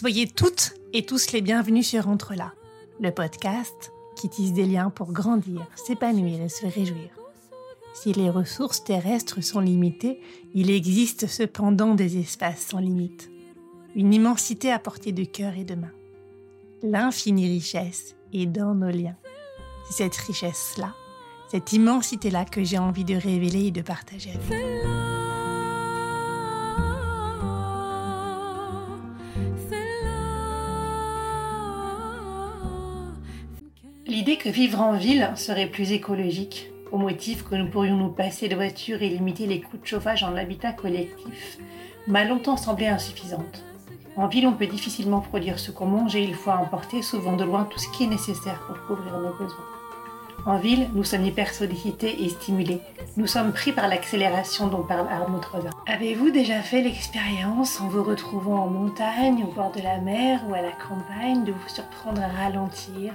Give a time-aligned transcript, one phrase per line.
[0.00, 2.52] Soyez toutes et tous les bienvenus sur Entre là,
[3.00, 7.10] le podcast qui tisse des liens pour grandir, s'épanouir et se réjouir.
[7.94, 10.20] Si les ressources terrestres sont limitées,
[10.54, 13.28] il existe cependant des espaces sans limite.
[13.96, 15.90] Une immensité à portée de cœur et de main.
[16.84, 19.16] L'infinie richesse est dans nos liens.
[19.90, 20.94] C'est cette richesse-là,
[21.50, 25.07] cette immensité-là que j'ai envie de révéler et de partager avec vous.
[34.38, 38.54] Que vivre en ville serait plus écologique, au motif que nous pourrions nous passer de
[38.54, 41.58] voitures et limiter les coûts de chauffage en habitat collectif,
[42.06, 43.64] m'a longtemps semblé insuffisante.
[44.16, 47.44] En ville, on peut difficilement produire ce qu'on mange et il faut emporter souvent de
[47.44, 49.64] loin tout ce qui est nécessaire pour couvrir nos besoins.
[50.46, 52.80] En ville, nous sommes hyper sollicités et stimulés.
[53.16, 55.70] Nous sommes pris par l'accélération dont parle Arnaud Trozin.
[55.86, 60.54] Avez-vous déjà fait l'expérience, en vous retrouvant en montagne, au bord de la mer ou
[60.54, 63.14] à la campagne, de vous surprendre à ralentir,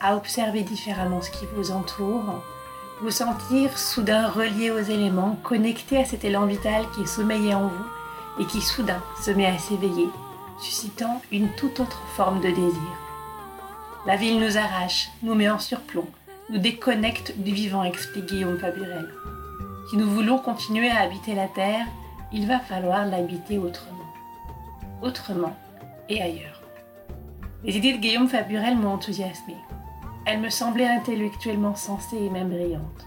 [0.00, 2.42] à observer différemment ce qui vous entoure,
[3.00, 8.40] vous sentir soudain relié aux éléments, connecté à cet élan vital qui sommeillait en vous
[8.40, 10.08] et qui soudain se met à s'éveiller,
[10.60, 12.96] suscitant une toute autre forme de désir.
[14.06, 16.08] La ville nous arrache, nous met en surplomb,
[16.48, 19.12] nous déconnecte du vivant, explique Guillaume Faburel.
[19.90, 21.86] Si nous voulons continuer à habiter la Terre,
[22.32, 23.92] il va falloir l'habiter autrement.
[25.02, 25.56] Autrement
[26.08, 26.62] et ailleurs.
[27.64, 29.56] Les idées de Guillaume Faburel m'ont enthousiasmé.
[30.28, 33.06] Elle me semblait intellectuellement sensée et même brillante.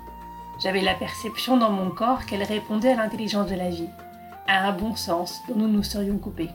[0.64, 3.90] J'avais la perception dans mon corps qu'elle répondait à l'intelligence de la vie,
[4.48, 6.50] à un bon sens dont nous nous serions coupés.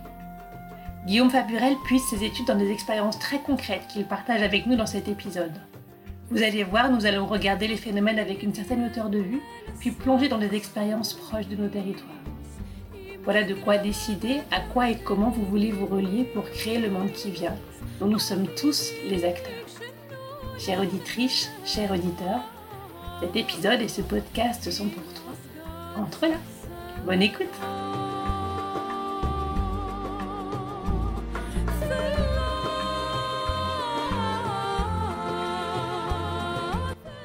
[1.07, 4.87] Guillaume Faburel puise ses études dans des expériences très concrètes qu'il partage avec nous dans
[4.87, 5.53] cet épisode.
[6.31, 9.43] Vous allez voir, nous allons regarder les phénomènes avec une certaine hauteur de vue,
[9.81, 12.11] puis plonger dans des expériences proches de nos territoires.
[13.25, 16.89] Voilà de quoi décider à quoi et comment vous voulez vous relier pour créer le
[16.89, 17.55] monde qui vient,
[18.01, 19.64] dont nous sommes tous les acteurs.
[20.59, 22.41] Chère auditrice, chers auditeurs,
[23.21, 25.33] cet épisode et ce podcast sont pour toi.
[25.97, 26.37] Entre là.
[27.05, 27.49] Bonne écoute.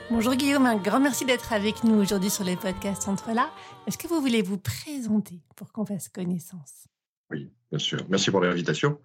[0.09, 3.51] Bonjour Guillaume, un grand merci d'être avec nous aujourd'hui sur les podcasts Entre là.
[3.88, 6.88] Est-ce que vous voulez vous présenter pour qu'on fasse connaissance?
[7.29, 8.00] Oui, bien sûr.
[8.09, 9.00] Merci pour l'invitation.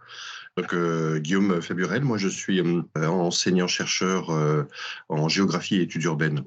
[0.57, 4.63] Donc, euh, Guillaume Faburel, moi je suis euh, enseignant-chercheur euh,
[5.09, 6.45] en géographie et études urbaines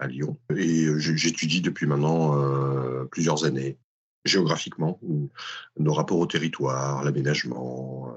[0.00, 0.36] à Lyon.
[0.56, 3.78] Et j'étudie depuis maintenant plusieurs années
[4.24, 4.98] géographiquement
[5.78, 8.16] nos rapports au territoire, l'aménagement,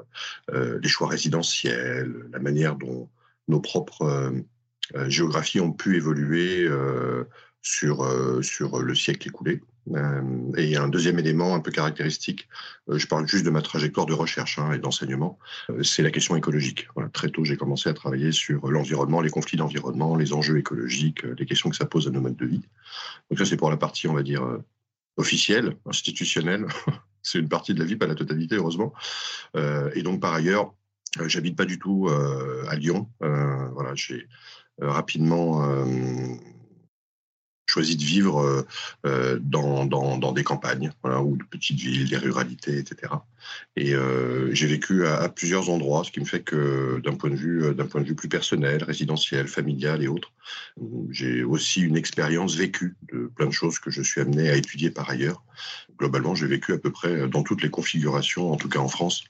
[0.53, 3.09] les choix résidentiels, la manière dont
[3.49, 4.31] nos propres
[5.07, 6.67] géographies ont pu évoluer
[7.61, 8.07] sur,
[8.41, 9.61] sur le siècle écoulé.
[9.95, 12.47] Euh, et un deuxième élément un peu caractéristique,
[12.89, 15.39] euh, je parle juste de ma trajectoire de recherche hein, et d'enseignement,
[15.69, 16.87] euh, c'est la question écologique.
[17.13, 21.45] très tôt, j'ai commencé à travailler sur l'environnement, les conflits d'environnement, les enjeux écologiques, les
[21.45, 22.63] questions que ça pose à nos modes de vie.
[23.29, 24.43] Donc ça, c'est pour la partie, on va dire,
[25.15, 26.65] officielle, institutionnelle.
[27.21, 28.93] c'est une partie de la vie, pas la totalité, heureusement.
[29.55, 30.73] et donc, par ailleurs,
[31.25, 33.09] j'habite pas du tout à Lyon.
[33.19, 34.27] voilà, j'ai
[34.79, 35.61] rapidement
[37.77, 38.65] choisi de vivre euh,
[39.05, 43.13] euh, dans, des campagnes ou de petites villes, des ruralités, etc.
[43.75, 47.35] Et euh, j'ai vécu à, plusieurs endroits, ce qui me fait que d'un point de
[47.35, 50.31] vue plus personnel, résidentiel, familial et autres,
[51.11, 54.89] j'ai aussi une expérience vécue de plein de choses que je suis amené à étudier
[54.89, 55.43] par ailleurs.
[55.99, 59.23] Globalement, j'ai vécu à peu près dans toutes les configurations, en tout cas en France,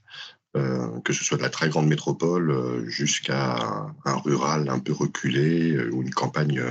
[1.03, 6.02] que ce soit de la très grande métropole jusqu'à un rural un peu reculé ou
[6.02, 6.64] une campagne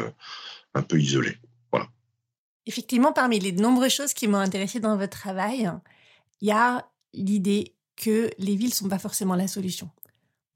[0.77, 1.39] un peu isolée.
[2.67, 5.71] Effectivement, parmi les nombreuses choses qui m'ont intéressé dans votre travail,
[6.41, 9.91] il y a l'idée que les villes ne sont pas forcément la solution.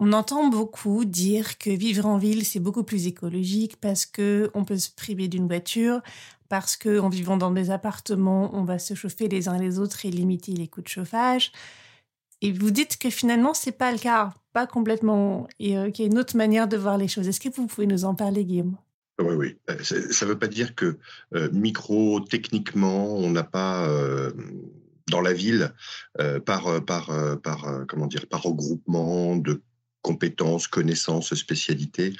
[0.00, 4.64] On entend beaucoup dire que vivre en ville, c'est beaucoup plus écologique parce que on
[4.64, 6.00] peut se priver d'une voiture,
[6.48, 10.06] parce que en vivant dans des appartements, on va se chauffer les uns les autres
[10.06, 11.52] et limiter les coûts de chauffage.
[12.42, 16.08] Et vous dites que finalement, c'est pas le cas, pas complètement, et euh, qu'il y
[16.08, 17.28] a une autre manière de voir les choses.
[17.28, 18.76] Est-ce que vous pouvez nous en parler, Guillaume?
[19.20, 19.56] Oui, oui.
[19.70, 20.98] Euh, ça ne veut pas dire que
[21.34, 24.32] euh, micro-techniquement, on n'a pas euh,
[25.10, 25.74] dans la ville,
[26.46, 27.10] par, par,
[27.42, 29.60] par, comment dire, par regroupement de
[30.02, 32.12] compétences, connaissances, spécialités,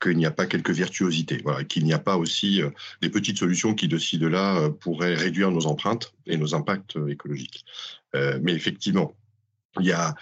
[0.00, 1.40] qu'il n'y a pas quelques virtuosités.
[1.44, 2.60] Voilà, qu'il n'y a pas aussi
[3.00, 6.98] des petites solutions qui, de ci, de là, pourraient réduire nos empreintes et nos impacts
[7.08, 7.64] écologiques.
[8.12, 9.14] mais effectivement,
[9.78, 10.16] il y a,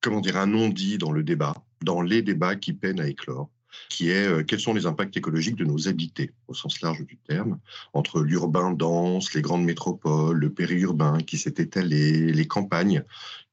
[0.00, 3.50] comment dire, un non-dit dans le débat, dans les débats qui peinent à éclore
[3.88, 7.16] qui est euh, quels sont les impacts écologiques de nos habités, au sens large du
[7.16, 7.58] terme,
[7.92, 13.04] entre l'urbain dense, les grandes métropoles, le périurbain qui s'est étalé, les campagnes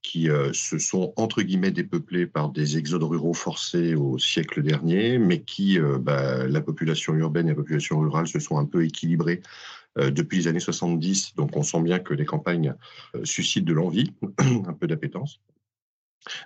[0.02, 5.18] qui euh, se sont entre guillemets dépeuplées par des exodes ruraux forcés au siècle dernier,
[5.18, 8.84] mais qui, euh, bah, la population urbaine et la population rurale se sont un peu
[8.86, 9.42] équilibrées
[9.96, 11.36] depuis les années 70.
[11.36, 12.74] Donc on sent bien que les campagnes
[13.24, 15.40] suscitent de l'envie, un peu d'appétence.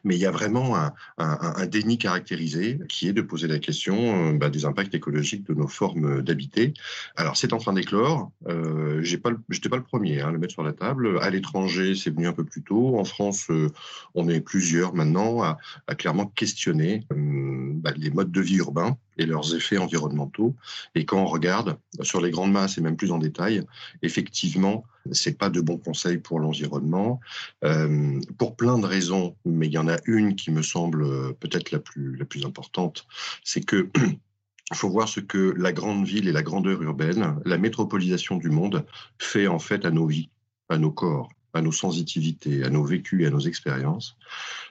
[0.04, 0.76] Mais il y a vraiment
[1.18, 5.54] un, déni caractérisé qui est de poser la question euh, bah, des impacts écologiques de
[5.54, 6.74] nos formes d'habiter.
[7.16, 8.32] Alors c'est en train d'éclore.
[8.48, 11.20] Euh, je n'étais pas le premier hein, à le mettre sur la table.
[11.22, 12.98] À l'étranger, c'est venu un peu plus tôt.
[12.98, 13.70] En France, euh,
[14.16, 15.58] on est plusieurs maintenant à,
[15.98, 20.56] clairement questionner bah, les modes de vie urbains et leurs effets environnementaux.
[20.96, 23.64] Et quand on regarde sur les grandes masses et même plus en détail,
[24.02, 27.20] effectivement, c'est pas de bons conseils pour l'environnement,
[27.64, 31.34] euh, pour plein de raisons, mais il y en a une qui me semble euh,
[31.40, 33.08] peut-être la plus, la plus importante,
[33.44, 34.18] c'est que il
[34.76, 38.86] faut voir ce que la grande ville et la grandeur urbaine, la métropolisation du monde
[39.20, 40.30] fait en fait à nos vies,
[40.70, 44.18] à nos corps, à nos sensitivités, à nos vécus et à nos expériences.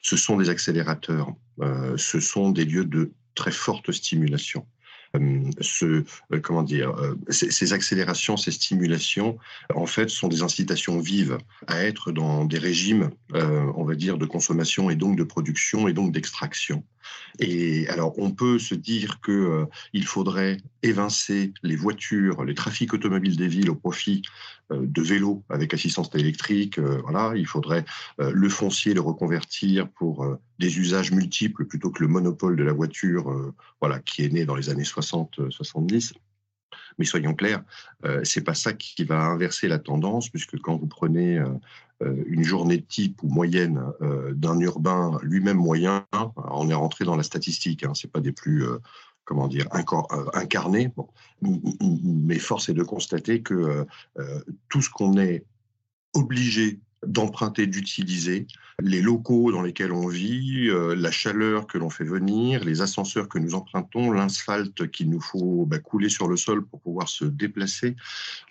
[0.02, 4.66] Ce sont des accélérateurs, euh, ce sont des lieux de très forte stimulation.
[5.16, 9.38] Euh, ce, euh, comment dire, euh, ces, accélérations, ces stimulations,
[9.74, 14.26] en fait, sont des incitations vives à être dans des régimes, on va dire, de
[14.26, 16.84] consommation et donc de production et donc d'extraction.
[17.38, 23.36] Et alors, on peut se dire que il faudrait évincer les voitures, les trafics automobiles
[23.36, 24.22] des villes au profit
[24.70, 26.78] de vélos avec assistance électrique.
[26.78, 27.84] voilà, il faudrait
[28.18, 30.26] le foncier le reconvertir pour
[30.58, 34.56] des usages multiples plutôt que le monopole de la voiture, voilà, qui est né dans
[34.56, 36.14] les années 60-70.
[36.98, 37.62] Mais soyons clairs,
[38.04, 42.42] euh, c'est pas ça qui va inverser la tendance, puisque quand vous prenez euh, une
[42.42, 46.06] journée type ou moyenne euh, d'un urbain lui-même moyen,
[46.36, 48.64] on est rentré dans la statistique, hein, c'est pas des plus
[49.24, 49.66] comment dire
[50.34, 50.90] incarnés.
[51.42, 53.84] Mais force est de constater que
[54.68, 55.44] tout ce qu'on est
[56.14, 58.46] obligé d'emprunter, d'utiliser
[58.82, 63.28] les locaux dans lesquels on vit, euh, la chaleur que l'on fait venir, les ascenseurs
[63.28, 67.24] que nous empruntons, l'asphalte qu'il nous faut bah, couler sur le sol pour pouvoir se
[67.24, 67.96] déplacer.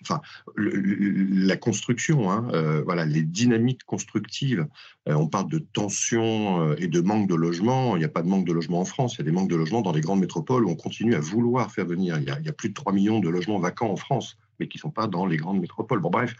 [0.02, 0.20] Enfin,
[0.56, 4.66] la construction, hein, euh, voilà, les dynamiques constructives.
[5.08, 7.94] Euh, on parle de tension et de manque de logement.
[7.94, 9.14] Il n'y a pas de manque de logement en France.
[9.14, 11.20] Il y a des manques de logement dans les grandes métropoles où on continue à
[11.20, 12.18] vouloir faire venir.
[12.18, 14.36] Il y a, il y a plus de 3 millions de logements vacants en France
[14.58, 16.00] mais qui ne sont pas dans les grandes métropoles.
[16.00, 16.34] Bon, bref,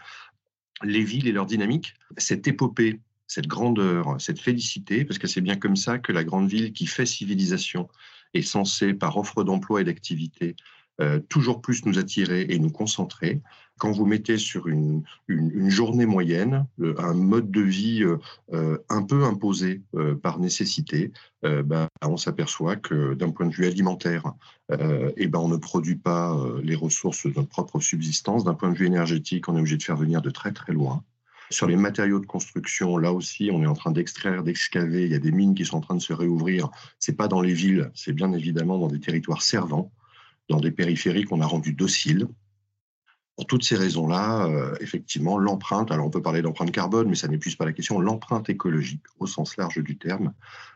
[0.83, 5.57] les villes et leur dynamique, cette épopée, cette grandeur, cette félicité, parce que c'est bien
[5.57, 7.89] comme ça que la grande ville qui fait civilisation
[8.33, 10.55] est censée, par offre d'emploi et d'activité,
[11.01, 13.41] euh, toujours plus nous attirer et nous concentrer.
[13.77, 19.23] Quand vous mettez sur une, journée moyenne euh, un mode de vie euh, un peu
[19.23, 19.81] imposé
[20.21, 21.11] par nécessité,
[21.43, 24.33] ben, on s'aperçoit que d'un point de vue alimentaire,
[24.71, 28.43] eh ben, on ne produit pas les ressources de notre propre subsistance.
[28.43, 31.03] D'un point de vue énergétique, on est obligé de faire venir de très très loin.
[31.49, 35.05] Sur les matériaux de construction, là aussi, on est en train d'extraire, d'excaver.
[35.05, 36.69] Il y a des mines qui sont en train de se réouvrir.
[36.99, 39.91] C'est pas dans les villes, c'est bien évidemment dans des territoires servants
[40.49, 42.27] dans des périphéries qu'on a rendues dociles.
[43.37, 47.27] Pour toutes ces raisons-là, euh, effectivement, l'empreinte, alors on peut parler d'empreinte carbone, mais ça
[47.27, 50.33] n'épuise pas la question, l'empreinte écologique, au sens large du terme,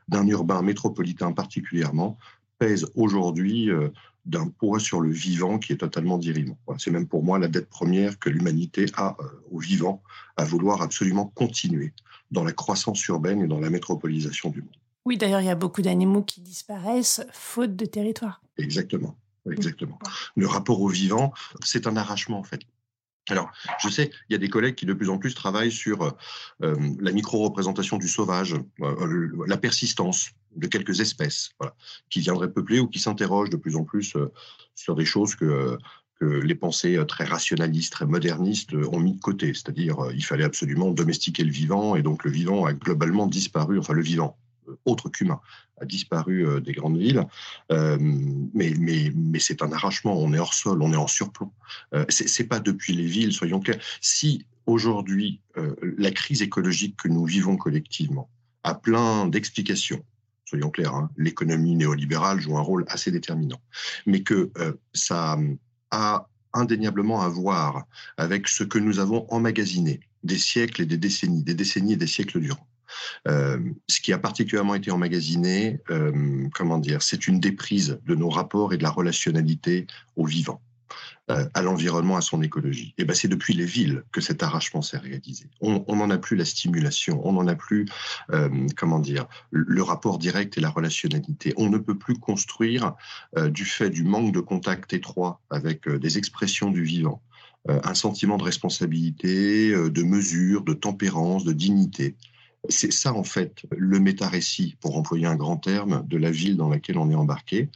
[0.07, 2.19] d'un urbain métropolitain particulièrement,
[2.59, 3.89] pèse aujourd'hui euh,
[4.25, 6.59] d'un poids sur le vivant qui est totalement dirimant.
[6.77, 10.03] C'est même pour moi la dette première que l'humanité a euh, au vivant,
[10.37, 11.94] à vouloir absolument continuer
[12.30, 14.77] dans la croissance urbaine et dans la métropolisation du monde.
[15.06, 18.44] Oui, d'ailleurs, il y a beaucoup d'animaux qui disparaissent faute de territoire.
[18.57, 19.15] Exactement.
[19.50, 19.98] Exactement.
[20.36, 21.33] Le rapport au vivant,
[21.64, 22.62] c'est un arrachement en fait.
[23.30, 26.02] Alors, je sais, il y a des collègues qui de plus en plus travaillent sur
[26.02, 26.12] euh,
[26.64, 31.52] euh, la micro-représentation du sauvage, euh, la persistance de quelques espèces
[32.10, 34.18] qui viendraient peupler ou qui s'interrogent de plus en plus
[34.76, 35.78] sur des choses que,
[36.19, 39.54] que les pensées très rationalistes, très modernistes ont mis de côté.
[39.54, 43.94] C'est-à-dire, il fallait absolument domestiquer le vivant, et donc le vivant a globalement disparu, enfin
[43.94, 44.38] le vivant,
[44.83, 45.40] autre qu'humain,
[45.81, 47.26] a disparu euh, des grandes villes.
[47.71, 47.97] Euh,
[48.54, 51.52] mais mais, mais c'est un arrachement, on est hors sol, on est en surplomb.
[51.94, 53.81] Euh, c'est pas depuis les villes, soyons clairs.
[54.00, 55.42] Si aujourd'hui,
[55.97, 58.30] la crise écologique que nous vivons collectivement
[58.64, 60.06] a plein d'explications,
[60.45, 63.59] soyons clairs, hein, l'économie néolibérale joue un rôle assez déterminant,
[64.06, 64.52] mais que
[64.94, 65.38] ça
[65.90, 67.85] a indéniablement à voir
[68.18, 72.07] avec ce que nous avons emmagasiné des siècles et des décennies, des décennies et des
[72.07, 72.68] siècles durant.
[73.28, 78.30] Euh, ce qui a particulièrement été emmagasiné, euh, comment dire, c'est une déprise de nos
[78.30, 80.62] rapports et de la relationnalité au vivant.
[81.30, 82.94] euh, à l'environnement, à son écologie.
[82.98, 85.45] Et ben c'est depuis les villes que cet arrachement s'est réalisé.
[85.62, 87.86] On n'en a plus la stimulation, on n'en a plus,
[88.76, 91.54] comment dire, le rapport direct et la relationnalité.
[91.57, 92.95] On ne peut plus construire
[93.50, 97.21] du fait du manque de contact étroit avec des expressions du vivant,
[97.69, 102.16] un sentiment de responsabilité, de mesure, de tempérance, de dignité.
[102.69, 106.69] C'est ça, en fait, le méta-récit, pour employer un grand terme, de la ville dans
[106.69, 107.69] laquelle on est embarqué.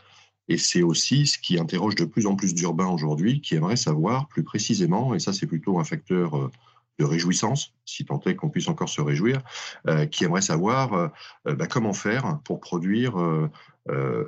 [0.48, 4.28] Et c'est aussi ce qui interroge de plus en plus d'urbains aujourd'hui qui aimeraient savoir
[4.28, 6.52] plus précisément, et ça c'est plutôt un facteur euh,
[7.00, 9.42] de réjouissance, si tant est qu'on puisse encore se réjouir,
[9.88, 11.10] euh, qui aimeraient savoir euh,
[11.56, 13.16] bah, comment faire pour produire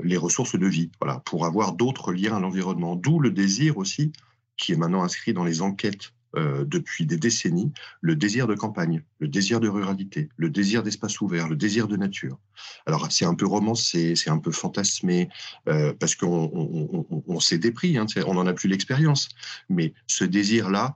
[0.04, 2.96] les ressources de vie, voilà, pour avoir d'autres liens à l'environnement.
[2.96, 4.12] D'où le désir aussi,
[4.56, 9.04] qui est maintenant inscrit dans les enquêtes euh, depuis des décennies le désir de campagne,
[9.20, 12.38] le désir de ruralité, le désir d'espace ouvert, le désir de nature.
[12.86, 15.30] Alors c'est un peu romancé, c'est un peu fantasmé,
[15.70, 19.30] euh, parce qu'on s'est dépris, hein, on n'en a plus l'expérience.
[19.70, 20.94] Mais ce désir-là,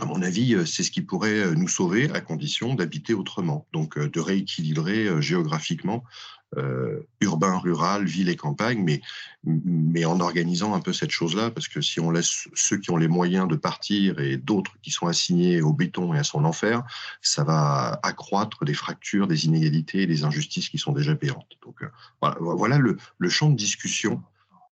[0.00, 3.98] à mon avis, euh, c'est ce qui pourrait nous sauver à condition d'habiter autrement, donc
[3.98, 6.04] de rééquilibrer géographiquement
[6.56, 9.02] euh, urbain, rural, ville et campagne, mais,
[9.44, 12.96] mais en organisant un peu cette chose-là, parce que si on laisse ceux qui ont
[12.96, 16.82] les moyens de partir et d'autres qui sont assignés au béton et à son enfer,
[17.20, 21.58] ça va accroître des fractures, des inégalités et des injustices qui sont déjà béantes.
[21.62, 21.88] Donc euh,
[22.22, 24.22] voilà, voilà le, le, champ de discussion.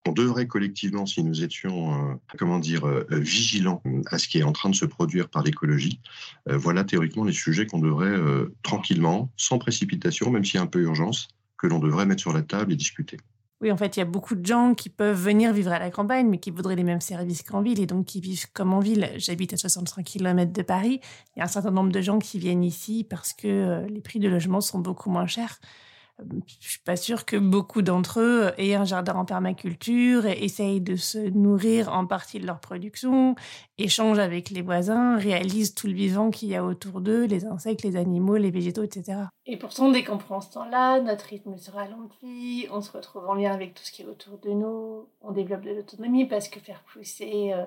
[0.09, 4.53] On devrait collectivement, si nous étions, euh, comment dire, vigilants à ce qui est en
[4.53, 6.01] train de se produire par l'écologie,
[6.47, 8.17] voilà théoriquement les sujets qu'on devrait
[8.63, 11.29] tranquillement, sans précipitation, même s'il y a un peu urgence,
[11.59, 13.19] que l'on devrait mettre sur la table et discuter.
[13.63, 15.91] Oui, en fait, il y a beaucoup de gens qui peuvent venir vivre à la
[15.91, 18.81] campagne, mais qui voudraient les mêmes services qu'en ville et donc qui vivent comme en
[18.81, 19.11] ville.
[19.17, 21.01] J'habite à 65 km de Paris.
[21.35, 24.03] Il y a un certain nombre de gens qui viennent ici parce que euh, les
[24.03, 25.59] prix de logement sont beaucoup moins chers
[26.19, 30.97] je suis pas sûre que beaucoup d'entre eux aient un jardin en permaculture, essayent de
[30.97, 33.35] se nourrir en partie de leur production,
[33.77, 37.83] échangent avec les voisins, réalisent tout le vivant qu'il y a autour d'eux, les insectes,
[37.83, 39.19] les animaux, les végétaux, etc.
[39.45, 43.35] Et pourtant, dès qu'on prend ce temps-là, notre rythme se ralentit, on se retrouve en
[43.35, 46.61] lien avec tout ce qui est autour de nous, on développe de l'autonomie parce que
[46.61, 47.65] faire pousser euh,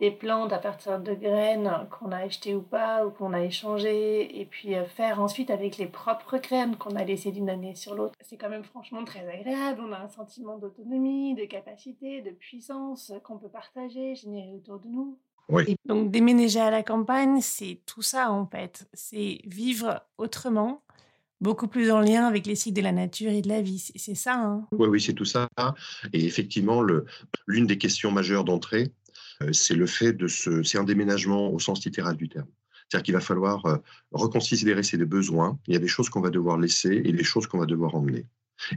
[0.00, 4.40] des plantes à partir de graines qu'on a achetées ou pas, ou qu'on a échangées,
[4.40, 7.94] et puis euh, faire ensuite avec les propres graines qu'on a laissées d'une année sur
[7.94, 8.14] l'autre.
[8.22, 13.12] C'est quand même franchement très agréable, on a un sentiment d'autonomie, de capacité, de puissance
[13.22, 15.18] qu'on peut partager, générer autour de nous.
[15.48, 15.76] Oui.
[15.84, 18.88] donc déménager à la campagne, c'est tout ça en fait.
[18.92, 20.84] C'est vivre autrement,
[21.40, 23.92] beaucoup plus en lien avec les cycles de la nature et de la vie.
[23.96, 24.34] C'est ça.
[24.34, 25.48] Hein oui, oui, c'est tout ça.
[26.12, 26.82] Et effectivement,
[27.46, 28.92] l'une des questions majeures d'entrée,
[29.52, 32.48] c'est le fait de ce, c'est un déménagement au sens littéral du terme.
[32.88, 33.76] C'est-à-dire qu'il va falloir euh,
[34.12, 35.58] reconsidérer ses besoins.
[35.66, 37.94] Il y a des choses qu'on va devoir laisser et des choses qu'on va devoir
[37.94, 38.26] emmener.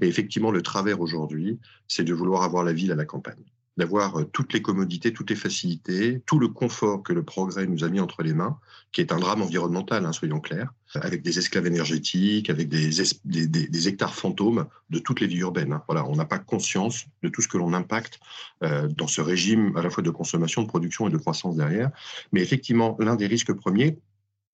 [0.01, 3.43] Et effectivement, le travers aujourd'hui, c'est de vouloir avoir la ville à la campagne
[3.77, 7.83] d'avoir euh, toutes les commodités, toutes les facilités, tout le confort que le progrès nous
[7.83, 8.59] a mis entre les mains,
[8.91, 14.13] qui est un drame environnemental, hein, soyons clairs, avec des esclaves énergétiques, avec des, hectares
[14.13, 15.73] fantômes de toutes les vies urbaines.
[15.73, 15.83] Hein.
[15.87, 18.19] Voilà, on n'a pas conscience de tout ce que l'on impacte
[18.63, 21.89] euh, dans ce régime à la fois de consommation, de production et de croissance derrière.
[22.31, 23.97] Mais effectivement, l'un des risques premiers,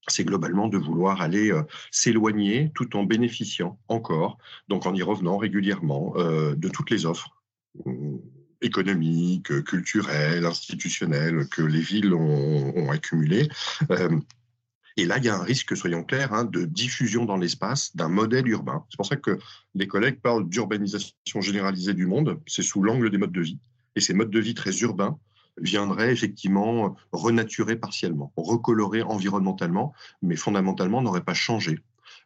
[0.07, 4.37] c'est globalement de vouloir aller euh, s'éloigner tout en bénéficiant encore,
[4.69, 7.35] donc en y revenant régulièrement, de toutes les offres
[8.61, 13.49] économique, culturelle, institutionnelle que les villes ont, ont accumulé.
[13.91, 14.19] Euh,
[14.97, 18.09] et là, il y a un risque, soyons clairs, hein, de diffusion dans l'espace d'un
[18.09, 18.83] modèle urbain.
[18.89, 19.39] C'est pour ça que
[19.73, 22.39] les collègues parlent d'urbanisation généralisée du monde.
[22.47, 23.59] C'est sous l'angle des modes de vie.
[23.95, 25.17] Et ces modes de vie très urbains
[25.61, 31.79] viendraient effectivement renaturer partiellement, recolorer environnementalement, mais fondamentalement n'auraient pas changé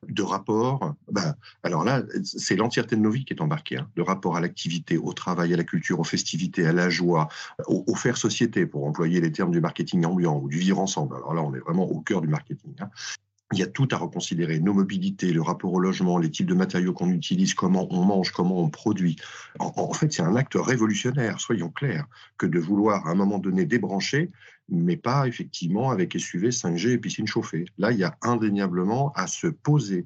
[0.10, 4.02] de rapport, ben, alors là, c'est l'entièreté de nos vies qui est embarquée, hein, de
[4.02, 7.28] rapport à l'activité, au travail, à la culture, aux festivités, à la joie,
[7.68, 11.16] au, faire société, pour employer les termes du marketing ambiant ou du vivre ensemble.
[11.16, 12.74] Alors là, on est vraiment au cœur du marketing.
[12.80, 12.90] Hein.
[13.52, 16.56] Il y a tout à reconsidérer, nos mobilités, le rapport au logement, les types de
[16.56, 19.16] matériaux qu'on utilise, comment on mange, comment on produit.
[19.60, 22.08] En, fait, c'est un acte révolutionnaire, soyons clairs,
[22.38, 24.32] que de vouloir à un moment donné débrancher,
[24.70, 27.66] mais pas effectivement avec SUV, 5G et piscine chauffée.
[27.78, 30.06] Là, il y a indéniablement à se poser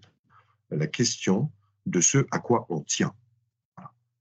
[0.72, 1.52] la question
[1.86, 3.14] de ce à quoi on tient.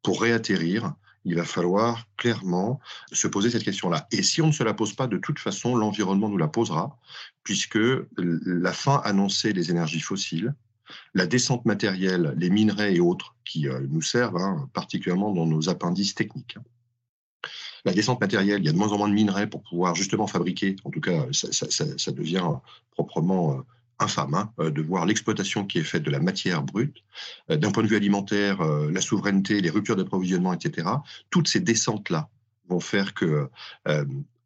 [0.02, 4.06] Pour réatterrir, il va falloir clairement se poser cette question-là.
[4.12, 6.96] Et si on ne se la pose pas, de toute façon, l'environnement nous la posera,
[7.42, 7.78] puisque
[8.16, 10.54] la fin annoncée des énergies fossiles,
[11.14, 15.68] la descente matérielle, les minerais et autres qui euh, nous servent, hein, particulièrement dans nos
[15.68, 16.58] appendices techniques.
[17.84, 20.26] La descente matérielle, il y a de moins en moins de minerais pour pouvoir justement
[20.26, 22.44] fabriquer, en tout cas, ça, devient
[22.92, 23.62] proprement euh,
[23.98, 26.96] infâme hein, euh, de voir l'exploitation qui est faite de la matière brute.
[27.50, 30.88] Euh, d'un point de vue alimentaire, la souveraineté, les ruptures d'approvisionnement, etc.
[31.30, 32.28] Toutes ces descentes-là
[32.68, 33.48] vont faire que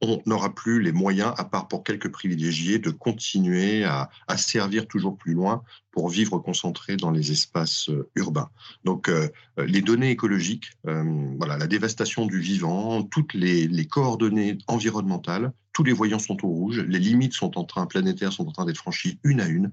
[0.03, 5.17] on n'aura plus les moyens, à part pour quelques privilégiés, de continuer à, servir toujours
[5.17, 8.51] plus loin pour vivre concentré dans les espaces euh, urbains.
[8.85, 9.29] Donc, euh,
[9.59, 15.93] les données écologiques, euh, voilà, la dévastation du vivant, toutes les, coordonnées environnementales, tous les
[15.93, 19.19] voyants sont au rouge, les limites sont en train planétaires sont en train d'être franchies
[19.25, 19.71] une à une.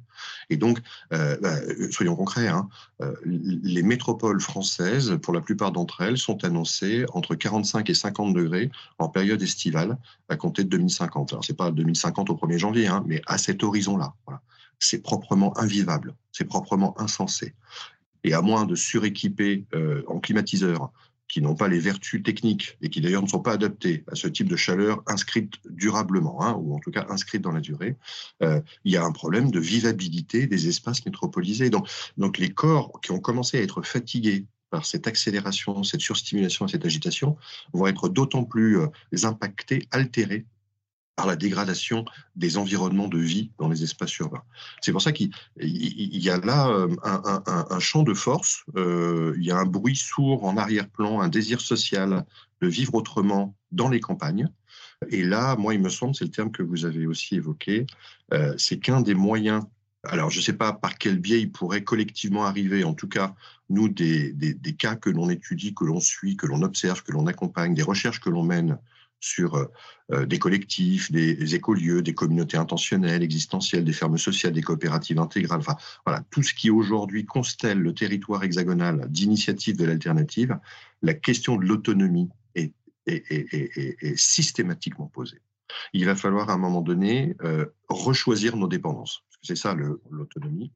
[0.49, 1.55] Et donc, bah,
[1.91, 2.69] soyons concrets, hein,
[3.25, 8.71] les métropoles françaises, pour la plupart d'entre elles, sont annoncées entre 45 et 50 degrés
[8.99, 9.97] en période estivale
[10.29, 11.33] à compter de 2050.
[11.33, 14.13] Alors, c'est pas 2050 au 1er janvier, hein, mais à cet horizon-là.
[14.79, 17.53] C'est proprement invivable, c'est proprement insensé.
[18.23, 20.91] Et à moins de suréquiper euh, en climatiseurs
[21.27, 24.27] qui n'ont pas les vertus techniques et qui d'ailleurs ne sont pas adaptés à ce
[24.27, 27.97] type de chaleur inscrite durablement, hein, ou en tout cas inscrite dans la durée,
[28.41, 31.69] euh, il y a un problème de vivabilité des espaces métropolisés.
[31.69, 36.67] Donc, donc les corps qui ont commencé à être fatigués par cette accélération, cette surstimulation,
[36.67, 37.37] cette agitation,
[37.73, 38.87] vont être d'autant plus euh,
[39.23, 40.45] impactés, altérés
[41.17, 42.05] par la dégradation
[42.35, 44.43] des environnements de vie dans les espaces urbains.
[44.81, 49.51] C'est pour ça qu'il y a là euh, un, champ de force, euh, il y
[49.51, 52.23] a un bruit sourd en arrière-plan, un désir social
[52.61, 54.47] de vivre autrement dans les campagnes.
[55.09, 57.85] Et là, moi, il me semble, c'est le terme que vous avez aussi évoqué,
[58.57, 59.63] c'est qu'un des moyens
[60.03, 63.35] alors, je ne sais pas par quel biais il pourrait collectivement arriver, en tout cas,
[63.69, 64.33] nous, des,
[64.77, 68.21] cas que l'on étudie, que l'on suit, que l'on observe, que l'on accompagne, des recherches
[68.21, 68.77] que l'on mène
[69.19, 69.55] sur
[70.11, 75.59] euh, des collectifs, des, écolieux, des communautés intentionnelles, existentielles, des fermes sociales, des coopératives intégrales,
[75.59, 80.57] enfin, voilà, tout ce qui aujourd'hui constelle le territoire hexagonal d'initiative de l'alternative,
[81.01, 82.73] la question de l'autonomie est,
[84.15, 85.39] systématiquement posée.
[85.93, 89.75] Il va falloir à un moment donné euh, rechoisir nos dépendances c'est ça
[90.09, 90.71] l'autonomie,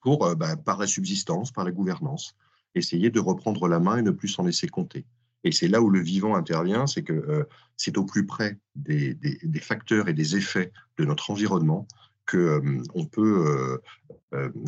[0.00, 2.36] pour, euh, bah, par la subsistance, par la gouvernance,
[2.74, 5.04] essayer de reprendre la main et ne plus s'en laisser compter.
[5.44, 7.44] Et c'est là où le vivant intervient, c'est que euh,
[7.76, 9.16] c'est au plus près des,
[9.60, 11.86] facteurs et des effets de notre environnement
[12.26, 13.80] que euh, on peut,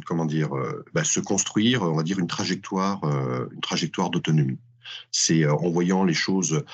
[0.07, 0.50] comment dire,
[0.95, 3.05] bah, se construire, on va dire une trajectoire,
[3.53, 4.59] une trajectoire d'autonomie.
[5.12, 6.65] C'est en voyant les choses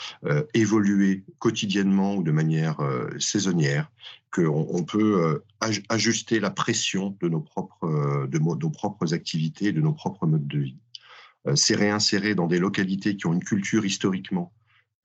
[0.54, 2.78] évoluer quotidiennement ou de manière
[3.18, 3.90] saisonnière
[4.36, 9.80] qu'on peut euh, ajuster la pression de nos propres, euh, de nos propres activités, de
[9.80, 10.76] nos propres modes de vie.
[11.46, 14.52] Euh, c'est réinsérer dans des localités qui ont une culture historiquement,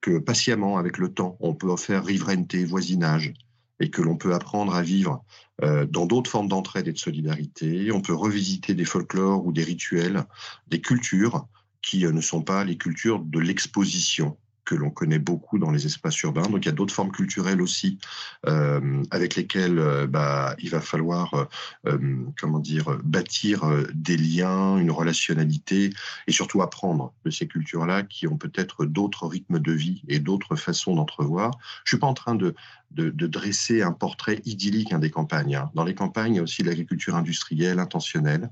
[0.00, 3.32] que patiemment, avec le temps, on peut faire riverainté, voisinage,
[3.80, 5.24] et que l'on peut apprendre à vivre
[5.60, 7.90] dans d'autres formes d'entraide et de solidarité.
[7.92, 10.24] On peut revisiter des folklores ou des rituels,
[10.68, 11.46] des cultures
[11.82, 16.20] qui ne sont pas les cultures de l'exposition, que l'on connaît beaucoup dans les espaces
[16.22, 16.42] urbains.
[16.42, 17.98] Donc il y a d'autres formes culturelles aussi
[18.46, 21.48] euh, avec lesquelles euh, bah, il va falloir
[21.86, 21.98] euh,
[22.38, 25.90] comment dire bâtir des liens, une relationnalité
[26.26, 30.56] et surtout apprendre de ces cultures-là qui ont peut-être d'autres rythmes de vie et d'autres
[30.56, 31.52] façons d'entrevoir.
[31.84, 32.54] Je suis pas en train de,
[32.92, 35.56] de, dresser un portrait idyllique hein, des campagnes.
[35.56, 35.70] Hein.
[35.74, 38.50] Dans les campagnes, il y a aussi l'agriculture industrielle, intentionnelle.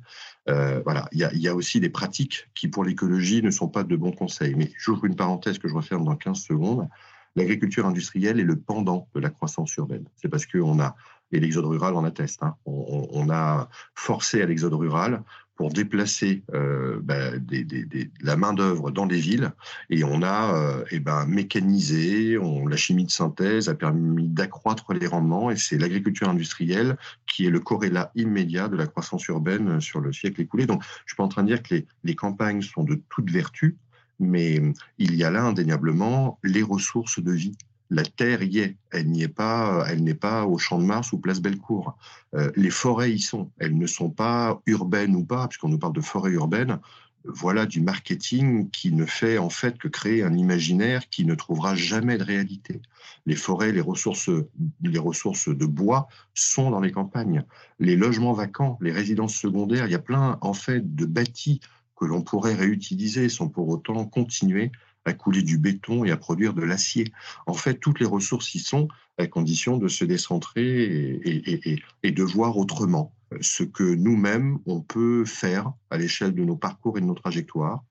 [0.50, 3.96] Euh, voilà, il y, a, aussi des pratiques qui, pour l'écologie, ne sont pas de
[3.96, 4.54] bons conseils.
[4.56, 6.88] Mais j'ouvre une parenthèse que je referme dans 15 secondes.
[7.36, 10.04] L'agriculture industrielle est le pendant de la croissance urbaine.
[10.16, 10.96] C'est parce qu'on a,
[11.32, 15.22] et l'exode rural en atteste, hein, on, a forcé à l'exode rural
[15.54, 17.32] pour déplacer euh, bah,
[18.22, 19.52] la main-d'œuvre dans les villes.
[19.90, 24.92] Et on a euh, eh ben, mécanisé, on, la chimie de synthèse a permis d'accroître
[24.92, 25.50] les rendements.
[25.50, 30.12] Et c'est l'agriculture industrielle qui est le corrélat immédiat de la croissance urbaine sur le
[30.12, 30.66] siècle écoulé.
[30.66, 33.30] Donc, je suis pas en train de dire que les, les campagnes sont de toute
[33.30, 33.76] vertu,
[34.20, 34.62] mais
[34.98, 37.56] il y a là indéniablement les ressources de vie
[37.90, 41.12] la terre y est, elle n'y est pas, elle n'est pas au champ de Mars
[41.12, 41.96] ou place Bellecour.
[42.34, 45.92] Euh, les forêts y sont, elles ne sont pas urbaines ou pas, puisqu'on nous parle
[45.92, 46.78] de forêts urbaines.
[47.24, 51.74] Voilà du marketing qui ne fait en fait que créer un imaginaire qui ne trouvera
[51.74, 52.80] jamais de réalité.
[53.26, 54.30] Les forêts, les ressources,
[54.82, 57.44] les ressources de bois sont dans les campagnes.
[57.78, 61.60] Les logements vacants, les résidences secondaires, il y a plein en fait de bâtis
[62.00, 64.72] que l'on pourrait réutiliser sans pour autant continuer
[65.04, 67.12] à couler du béton et à produire de l'acier.
[67.46, 71.20] En fait, toutes les ressources y sont à condition de se décentrer
[72.02, 76.96] et, de voir autrement ce que nous-mêmes, on peut faire à l'échelle de nos parcours
[76.98, 77.84] et de nos trajectoires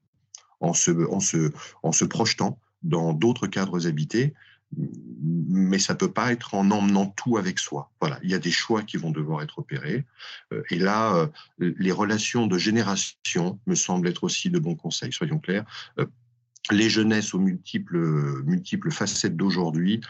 [0.60, 4.34] en se projetant dans d'autres cadres habités,
[4.78, 7.92] mais ça peut pas être en emmenant tout avec soi.
[8.00, 10.06] Voilà, il y a des choix qui vont devoir être opérés.
[10.54, 11.28] Euh, et là, euh,
[11.60, 15.66] les relations de génération me semblent être aussi de bons conseils, soyons clairs.
[16.72, 20.02] Les jeunesses aux multiples, facettes d'aujourd'hui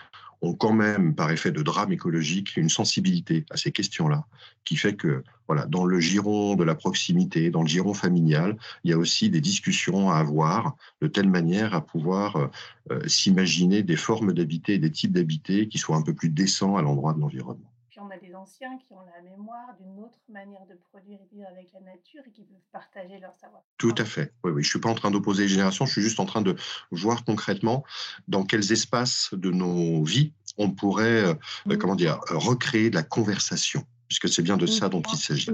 [0.42, 4.26] ont quand même, par effet de drame écologique, une sensibilité à ces questions-là,
[4.64, 8.92] qui fait que, voilà, dans le giron de la proximité, dans le giron familial, il
[8.92, 12.50] y a aussi des discussions à avoir de telle manière à pouvoir
[12.92, 16.82] euh, s'imaginer des formes d'habiter des types d'habiter qui soient un peu plus décents à
[16.82, 20.76] l'endroit de l'environnement on a des anciens qui ont la mémoire d'une autre manière de
[20.76, 23.64] produire et vivre avec la nature et qui peuvent partager leur savoir.
[23.78, 24.34] Tout à fait.
[24.44, 24.64] Oui, oui.
[24.64, 26.56] Je ne suis pas en train d'opposer les générations, je suis juste en train de
[26.92, 27.84] voir concrètement
[28.28, 31.34] dans quels espaces de nos vies on pourrait, euh,
[31.66, 31.78] mmh.
[31.78, 35.52] comment dire, recréer de la conversation puisque c'est bien de ça dont il s'agit.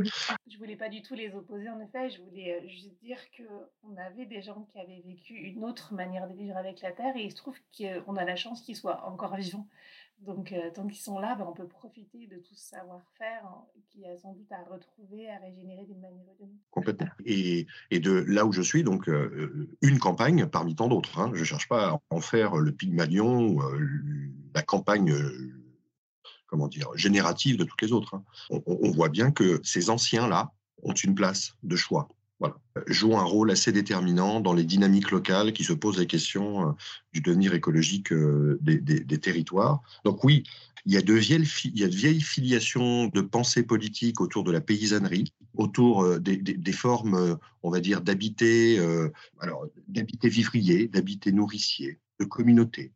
[0.50, 2.10] Je voulais pas du tout les opposer, en effet.
[2.10, 6.28] Je voulais euh, juste dire qu'on avait des gens qui avaient vécu une autre manière
[6.30, 9.06] de vivre avec la Terre, et il se trouve qu'on a la chance qu'ils soient
[9.06, 9.68] encore vivants.
[10.26, 13.66] Donc, euh, tant qu'ils sont là, ben, on peut profiter de tout ce savoir-faire hein,
[13.90, 16.66] qui a sans doute à retrouver, à régénérer d'une manière ou d'une autre.
[16.72, 17.08] Complètement.
[17.26, 21.20] Et, de là où je suis, donc, euh, une campagne parmi tant d'autres.
[21.20, 21.32] Hein.
[21.34, 23.62] Je ne cherche pas à en faire le Pygmalion ou
[24.54, 25.14] la campagne
[26.48, 28.16] comment dire, générative de toutes les autres.
[28.16, 28.24] Hein.
[28.66, 30.52] On, voit bien que ces anciens-là
[30.84, 32.08] ont une place de choix.
[32.40, 32.58] Voilà.
[32.88, 36.72] jouent un rôle assez déterminant dans les dynamiques locales qui se posent la question euh,
[37.14, 39.82] du devenir écologique euh, des, territoires.
[40.04, 40.44] Donc oui,
[40.86, 46.20] il y, a de vieilles, filiations de pensée politique autour de la paysannerie, autour euh,
[46.20, 48.80] des, formes, on va dire, d'habiter,
[49.40, 52.92] alors d'habiter vivrier, d'habiter nourricier, de communauté.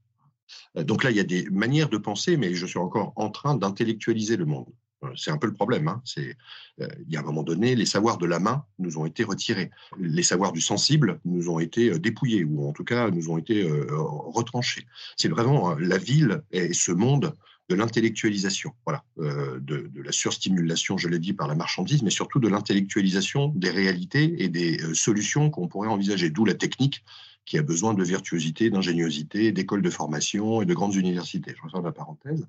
[0.76, 3.56] Donc là, il y a des manières de penser, mais je suis encore en train
[3.56, 4.72] d'intellectualiser le monde.
[5.04, 5.88] Euh, c'est un peu le problème.
[5.88, 6.02] Hein.
[6.06, 6.36] C'est,
[6.82, 9.24] euh, il y a un moment donné, les savoirs de la main nous ont été
[9.24, 9.72] retirés.
[9.98, 13.68] Les savoirs du sensible nous ont été dépouillés, ou en tout cas nous ont été
[13.70, 14.86] retranchés.
[15.18, 17.34] C'est vraiment la ville et ce monde
[17.70, 22.40] de l'intellectualisation, voilà, de, de, la surstimulation, je l'ai dit, par la marchandise, mais surtout
[22.40, 27.04] de l'intellectualisation des réalités et des solutions qu'on pourrait envisager, d'où la technique
[27.46, 31.54] qui a besoin de virtuosité, d'ingéniosité, d'écoles de formation et de grandes universités.
[31.58, 32.48] Je referme la parenthèse.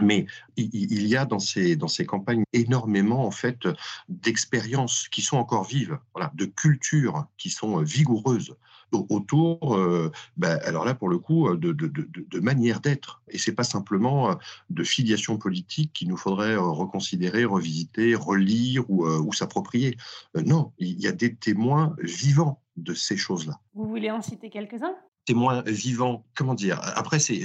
[0.00, 3.66] Mais il y a dans ces, dans ces campagnes énormément en fait
[4.08, 8.54] d'expériences qui sont encore vives, voilà, de cultures qui sont vigoureuses
[8.92, 13.22] autour, euh, ben, alors là pour le coup, de, de, de, de manière d'être.
[13.28, 14.34] Et c'est pas simplement euh,
[14.70, 19.96] de filiation politique qu'il nous faudrait euh, reconsidérer, revisiter, relire ou s'approprier.
[20.34, 23.60] non, il y a des témoins vivants de ces choses-là.
[23.74, 24.94] Vous voulez en citer quelques-uns?
[25.28, 27.44] Témoins vivants, comment dire Après, c'est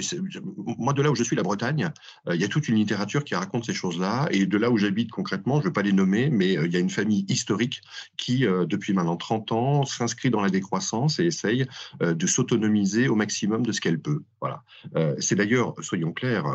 [0.77, 1.91] moi de là où je suis, la Bretagne,
[2.29, 4.29] euh, il y a toute une littérature qui raconte ces choses-là.
[4.31, 6.71] Et de là où j'habite concrètement, je ne veux pas les nommer, mais euh, il
[6.71, 7.81] y a une famille historique
[8.15, 11.65] qui, euh, depuis maintenant 30 ans, s'inscrit dans la décroissance et essaye
[11.99, 14.23] de s'autonomiser au maximum de ce qu'elle peut.
[14.39, 14.63] Voilà.
[15.19, 16.45] c'est d'ailleurs, soyons clairs,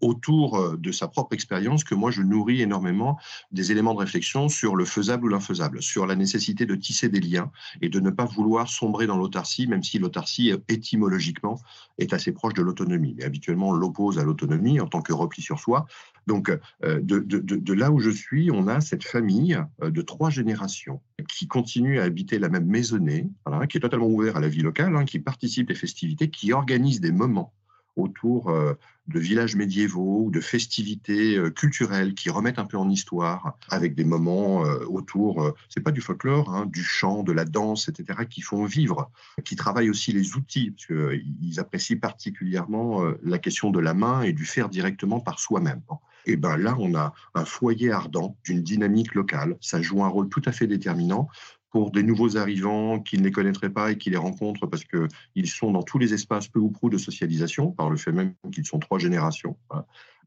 [0.00, 3.18] autour de sa propre expérience que moi je nourris énormément
[3.50, 7.20] des éléments de réflexion sur le faisable ou l'infaisable, sur la nécessité de tisser des
[7.20, 7.50] liens
[7.82, 11.60] et de ne pas vouloir sombrer dans l'autarcie, même si l'autarcie étymologiquement
[11.98, 13.14] est assez proche de l'autonomie.
[13.16, 15.86] Mais habituellement, on l'oppose à l'autonomie en tant que repli sur soi.
[16.26, 16.50] Donc,
[16.84, 21.46] euh, de, là où je suis, on a cette famille euh, de trois générations qui
[21.46, 23.28] continue à habiter la même maisonnée,
[23.68, 27.00] qui est totalement ouverte à la vie locale, hein, qui participe des festivités, qui organise
[27.00, 27.52] des moments
[27.96, 28.74] autour euh,
[29.08, 33.94] de villages médiévaux ou de festivités euh, culturelles qui remettent un peu en histoire, avec
[33.94, 38.20] des moments euh, autour, c'est pas du folklore, hein, du chant, de la danse, etc.,
[38.28, 39.10] qui font vivre,
[39.44, 44.32] qui travaillent aussi les outils, parce qu'ils apprécient particulièrement la question de la main et
[44.32, 45.82] du faire directement par soi-même.
[46.24, 49.56] Et ben là, on a un foyer ardent d'une dynamique locale.
[49.60, 51.28] Ça joue un rôle tout à fait déterminant
[51.72, 55.48] pour des nouveaux arrivants qui ne les connaîtraient pas et qui les rencontrent parce qu'ils
[55.48, 58.66] sont dans tous les espaces peu ou prou de socialisation, par le fait même qu'ils
[58.66, 59.56] sont trois générations.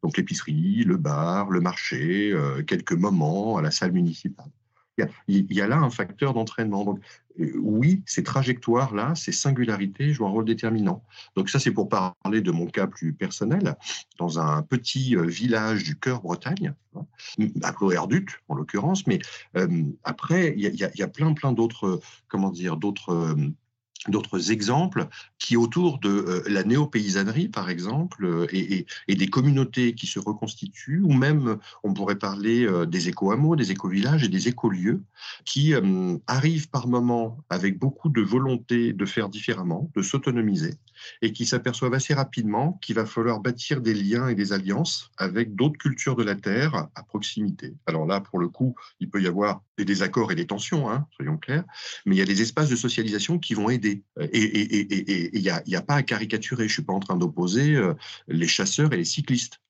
[0.01, 4.49] Donc l'épicerie, le bar, le marché, euh, quelques moments à la salle municipale.
[5.27, 6.86] Il y a là un facteur d'entraînement.
[6.86, 6.99] Donc,
[7.39, 11.03] euh, oui, ces trajectoires-là, ces singularités jouent un rôle déterminant.
[11.36, 13.75] Donc ça, c'est pour parler de mon cas plus personnel,
[14.19, 17.05] dans un petit euh, village du cœur Bretagne, hein,
[17.63, 19.19] à Cloerdut en l'occurrence, mais
[19.58, 23.36] euh, après, il y, y a, plein, plein d'autres, comment dire, d'autres
[24.09, 25.07] d'autres exemples
[25.39, 31.01] qui, autour de euh, la néo-paysannerie, par exemple, euh, et, des communautés qui se reconstituent,
[31.01, 35.01] ou même, on pourrait parler euh, des éco-hameaux, des éco-villages et des éco-lieux,
[35.45, 35.73] qui
[36.27, 40.75] arrivent par moments avec beaucoup de volonté de faire différemment, de s'autonomiser,
[41.21, 45.55] et qui s'aperçoivent assez rapidement qu'il va falloir bâtir des liens et des alliances avec
[45.55, 47.73] d'autres cultures de la Terre à proximité.
[47.85, 51.07] Alors là, pour le coup, il peut y avoir des désaccords et des tensions, hein,
[51.15, 51.63] soyons clairs,
[52.05, 54.03] mais il y a des espaces de socialisation qui vont aider l'idée.
[54.31, 56.63] Et il n'y a, pas à caricaturer.
[56.63, 57.79] Je ne suis pas en train d'opposer
[58.27, 59.62] les chasseurs et les cyclistes.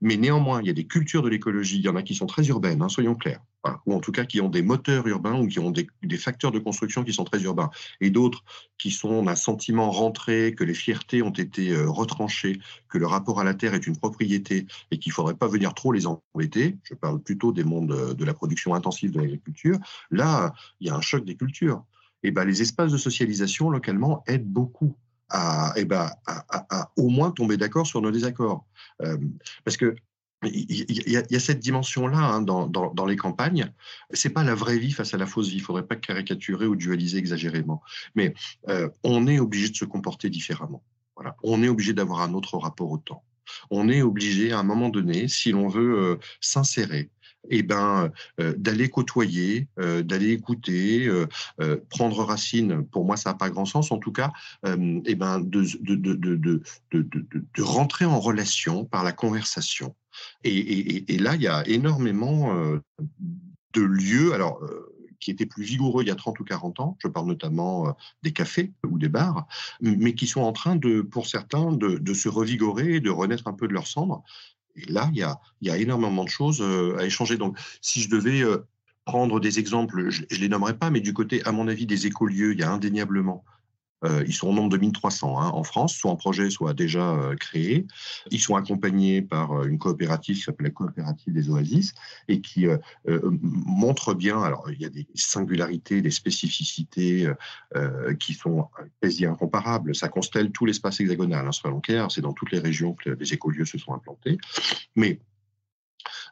[0.00, 1.78] Mais néanmoins, il y a des cultures de l'écologie.
[1.78, 3.40] Il y en a qui sont très urbaines, hein, soyons clairs.
[3.86, 6.60] Ou en tout cas qui ont des moteurs urbains ou qui ont des, facteurs de
[6.60, 7.70] construction qui sont très urbains.
[8.00, 8.44] Et d'autres
[8.78, 13.44] qui sont d'un sentiment rentré, que les fiertés ont été retranchées, que le rapport à
[13.44, 16.76] la terre est une propriété et qu'il ne faudrait pas venir trop les embêter.
[16.84, 19.78] Je parle plutôt des mondes de la production intensive de l'agriculture.
[20.10, 21.84] Là, il y a un choc des cultures.
[22.22, 24.96] Et ben, les espaces de socialisation localement aident beaucoup
[25.28, 28.64] à, et ben, à, au moins tomber d'accord sur nos désaccords.
[29.02, 29.18] Euh,
[29.64, 29.94] parce que
[30.44, 33.72] il y, a cette dimension-là hein, dans, dans, les campagnes.
[34.10, 35.56] C'est pas la vraie vie face à la fausse vie.
[35.56, 37.82] Il faudrait pas caricaturer ou dualiser exagérément.
[38.14, 38.34] Mais
[38.68, 40.84] euh, on est obligé de se comporter différemment.
[41.16, 41.36] Voilà.
[41.42, 43.24] On est obligé d'avoir un autre rapport au temps.
[43.70, 47.10] On est obligé à un moment donné, si l'on veut euh, s'insérer,
[47.50, 53.34] eh ben, euh, d'aller côtoyer, euh, d'aller écouter, euh, prendre racine, pour moi, ça n'a
[53.34, 54.32] pas grand sens, en tout cas,
[54.64, 59.94] eh ben, de, de, de, rentrer en relation par la conversation.
[60.44, 62.54] Et, là, il y a énormément
[63.74, 64.60] de lieux, alors,
[65.20, 68.32] qui étaient plus vigoureux il y a 30 ou 40 ans, je parle notamment des
[68.32, 69.46] cafés ou des bars,
[69.80, 73.68] mais qui sont en train, de, pour certains, de, se revigorer, de renaître un peu
[73.68, 74.22] de leur cendre.
[74.76, 77.36] Et là, il y a, énormément de choses euh, à échanger.
[77.36, 78.66] Donc, si je devais euh,
[79.04, 82.06] prendre des exemples, je ne les nommerai pas, mais du côté, à mon avis, des
[82.06, 83.44] écolieux, il y a indéniablement
[84.04, 87.14] euh, ils sont au nombre de 1300 hein, en France, soit en projet, soit déjà
[87.14, 87.86] euh, créés.
[88.30, 91.94] Ils sont accompagnés par euh, une coopérative qui s'appelle la coopérative des Oasis
[92.28, 92.66] et qui
[93.42, 97.28] montre bien, alors il y a des singularités, des spécificités
[98.18, 98.68] qui sont
[99.00, 99.94] quasi incomparables.
[99.94, 101.80] Ça constelle tout l'espace hexagonal, hein, sur
[102.10, 104.38] c'est dans toutes les régions que les écolieux se sont implantés.
[104.94, 105.20] Mais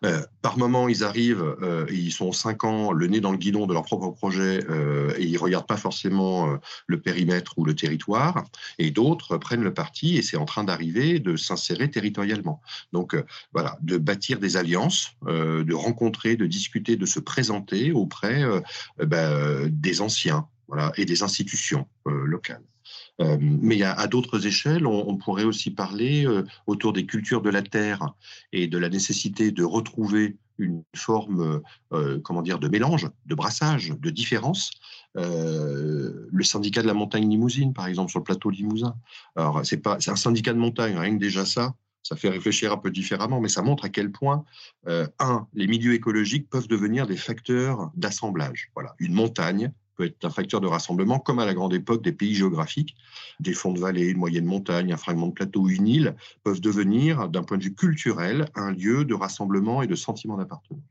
[0.05, 3.67] euh, par moment, ils arrivent, euh, ils sont cinq ans, le nez dans le guidon
[3.67, 8.45] de leur propre projet, euh, et ils regardent pas forcément le périmètre ou le territoire.
[8.79, 12.61] Et d'autres prennent le parti, et c'est en train d'arriver, de s'insérer territorialement.
[12.93, 13.17] Donc
[13.53, 18.45] voilà, de bâtir des alliances, de rencontrer, de discuter, de se présenter auprès
[18.99, 22.63] ben, des anciens, voilà, et des institutions locales.
[23.21, 27.63] Euh, mais à, d'autres échelles, on, pourrait aussi parler euh, autour des cultures de la
[27.63, 28.15] terre
[28.53, 33.95] et de la nécessité de retrouver une forme, euh, comment dire, de mélange, de brassage,
[33.99, 34.71] de différence.
[35.15, 38.97] le syndicat de la montagne limousine, par exemple, sur le plateau limousin.
[39.37, 42.73] Alors, c'est pas, c'est un syndicat de montagne, rien que déjà ça, ça fait réfléchir
[42.73, 44.45] un peu différemment, mais ça montre à quel point,
[44.87, 48.71] un, les milieux écologiques peuvent devenir des facteurs d'assemblage.
[48.75, 52.13] Voilà, une montagne peut être un facteur de rassemblement, comme à la grande époque des
[52.13, 52.97] pays géographiques.
[53.41, 57.29] Des fonds de vallée, une moyenne montagne, un fragment de plateau, une île, peuvent devenir,
[57.29, 60.83] d'un point de vue culturel, un lieu de rassemblement et de sentiment d'appartenance.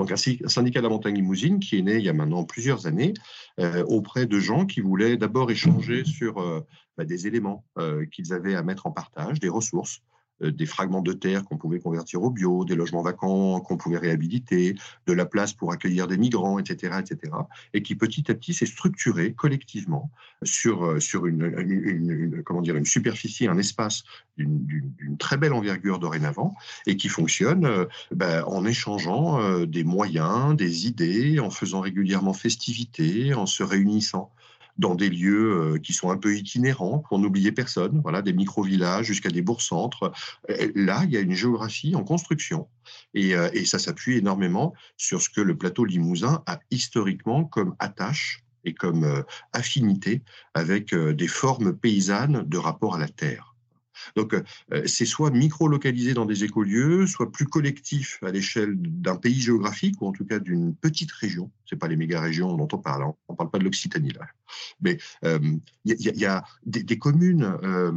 [0.00, 2.86] Donc un syndicat de la montagne limousine qui est né il y a maintenant plusieurs
[2.86, 3.12] années
[3.58, 6.60] euh, auprès de gens qui voulaient d'abord échanger sur euh,
[6.96, 10.00] bah, des éléments euh, qu'ils avaient à mettre en partage, des ressources,
[10.40, 14.74] des fragments de terre qu'on pouvait convertir au bio, des logements vacants qu'on pouvait réhabiliter,
[15.06, 17.32] de la place pour accueillir des migrants, etc., etc.,
[17.74, 20.10] et qui petit à petit s'est structuré collectivement
[20.42, 24.04] sur, euh, sur une, comment dire, une superficie, un espace
[24.36, 26.54] d'une très belle envergure dorénavant,
[26.86, 33.34] et qui fonctionne euh, ben, en échangeant des moyens, des idées, en faisant régulièrement festivité,
[33.34, 34.32] en se réunissant
[34.80, 39.06] dans des lieux euh, qui sont un peu itinérants, pour n'oublier personne, voilà, des micro-villages
[39.06, 40.10] jusqu'à des bourgs-centres.
[40.74, 42.66] Là, il y a une géographie en construction.
[43.14, 47.76] Et, euh, et ça s'appuie énormément sur ce que le plateau limousin a historiquement comme
[47.78, 50.22] attache et comme euh, affinité
[50.54, 53.49] avec des formes paysannes de rapport à la terre.
[54.16, 59.40] Donc, euh, c'est soit micro-localisé dans des écolieux, soit plus collectif à l'échelle d'un pays
[59.40, 61.50] géographique, ou en tout cas d'une petite région.
[61.64, 63.14] Ce pas les méga-régions dont on parle, hein.
[63.28, 64.26] on ne parle pas de l'Occitanie là.
[64.80, 67.92] Mais il euh, y, a des, communes euh,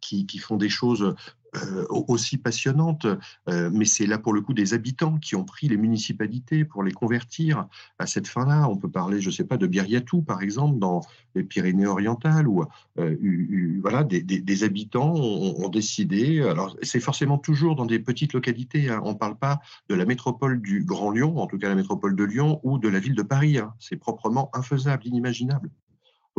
[0.00, 1.14] qui, font des choses
[1.56, 3.06] euh, aussi passionnante,
[3.48, 6.84] euh, mais c'est là pour le coup des habitants qui ont pris les municipalités pour
[6.84, 7.66] les convertir
[7.98, 8.68] à cette fin-là.
[8.68, 11.00] On peut parler, je ne sais pas, de Biriatou, par exemple, dans
[11.34, 12.64] les Pyrénées-Orientales, où
[12.98, 13.16] euh,
[13.82, 16.40] voilà, des, habitants ont, décidé.
[16.40, 18.88] Alors, c'est forcément toujours dans des petites localités.
[18.88, 19.00] Hein.
[19.04, 22.14] On ne parle pas de la métropole du Grand Lyon, en tout cas la métropole
[22.14, 23.58] de Lyon, ou de la ville de Paris.
[23.58, 23.74] Hein.
[23.80, 25.70] C'est proprement infaisable, inimaginable.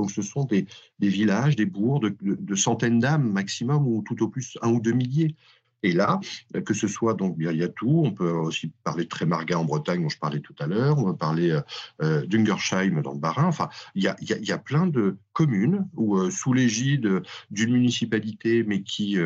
[0.01, 0.65] Donc ce sont des,
[0.99, 5.35] villages, des bourgs de, centaines d'âmes maximum, ou tout au plus un ou deux milliers.
[5.83, 6.19] Et là,
[6.65, 7.37] que ce soit donc
[7.75, 10.97] tout, on peut aussi parler de Trémarga en Bretagne, dont je parlais tout à l'heure,
[10.97, 11.61] on peut parler euh,
[12.01, 13.45] euh, d'Ungersheim dans le Bas-Rhin.
[13.45, 19.17] Enfin, il y a, plein de communes où, euh, sous l'égide d'une municipalité, mais qui,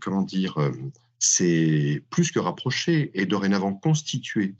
[0.00, 0.56] comment dire,
[1.18, 4.54] c'est plus que rapproché et dorénavant constitué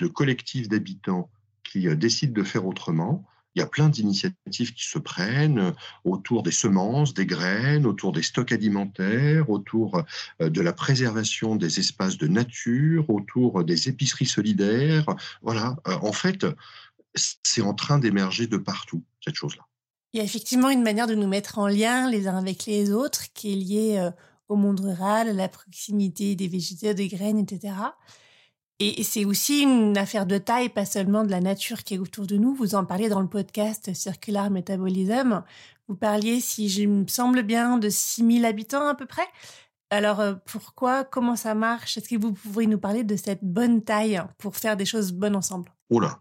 [0.00, 1.30] de collectifs d'habitants
[1.62, 3.24] qui décident de faire autrement,
[3.56, 5.72] il y a plein d'initiatives qui se prennent
[6.04, 10.02] autour des semences, des graines, autour des stocks alimentaires, autour
[10.42, 15.06] euh, de la préservation des espaces de nature, autour des épiceries solidaires.
[15.40, 16.46] Voilà, euh, en fait,
[17.14, 19.66] c'est en train d'émerger de partout, cette chose-là.
[20.12, 22.92] Il y a effectivement une manière de nous mettre en lien les uns avec les
[22.92, 24.10] autres qui est liée euh,
[24.48, 27.72] au monde rural, à la proximité des végétaux, des graines, etc.
[28.78, 32.26] Et c'est aussi une affaire de taille, pas seulement de la nature qui est autour
[32.26, 32.54] de nous.
[32.54, 35.42] Vous en parlez dans le podcast Circular Metabolism.
[35.88, 39.26] Vous parliez, si je me semble bien, de 6000 habitants à peu près.
[39.88, 41.96] Alors euh, pourquoi, comment ça marche?
[41.96, 45.36] Est-ce que vous pourriez nous parler de cette bonne taille pour faire des choses bonnes
[45.36, 45.72] ensemble?
[45.88, 46.20] Oula.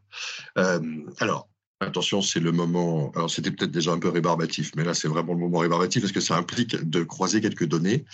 [0.58, 0.80] Euh,
[1.20, 1.50] alors,
[1.82, 3.12] Attention, c'est le moment.
[3.16, 6.14] Alors, c'était peut-être déjà un peu rébarbatif, mais là, c'est vraiment le moment rébarbatif parce
[6.14, 8.06] que ça implique de croiser quelques données.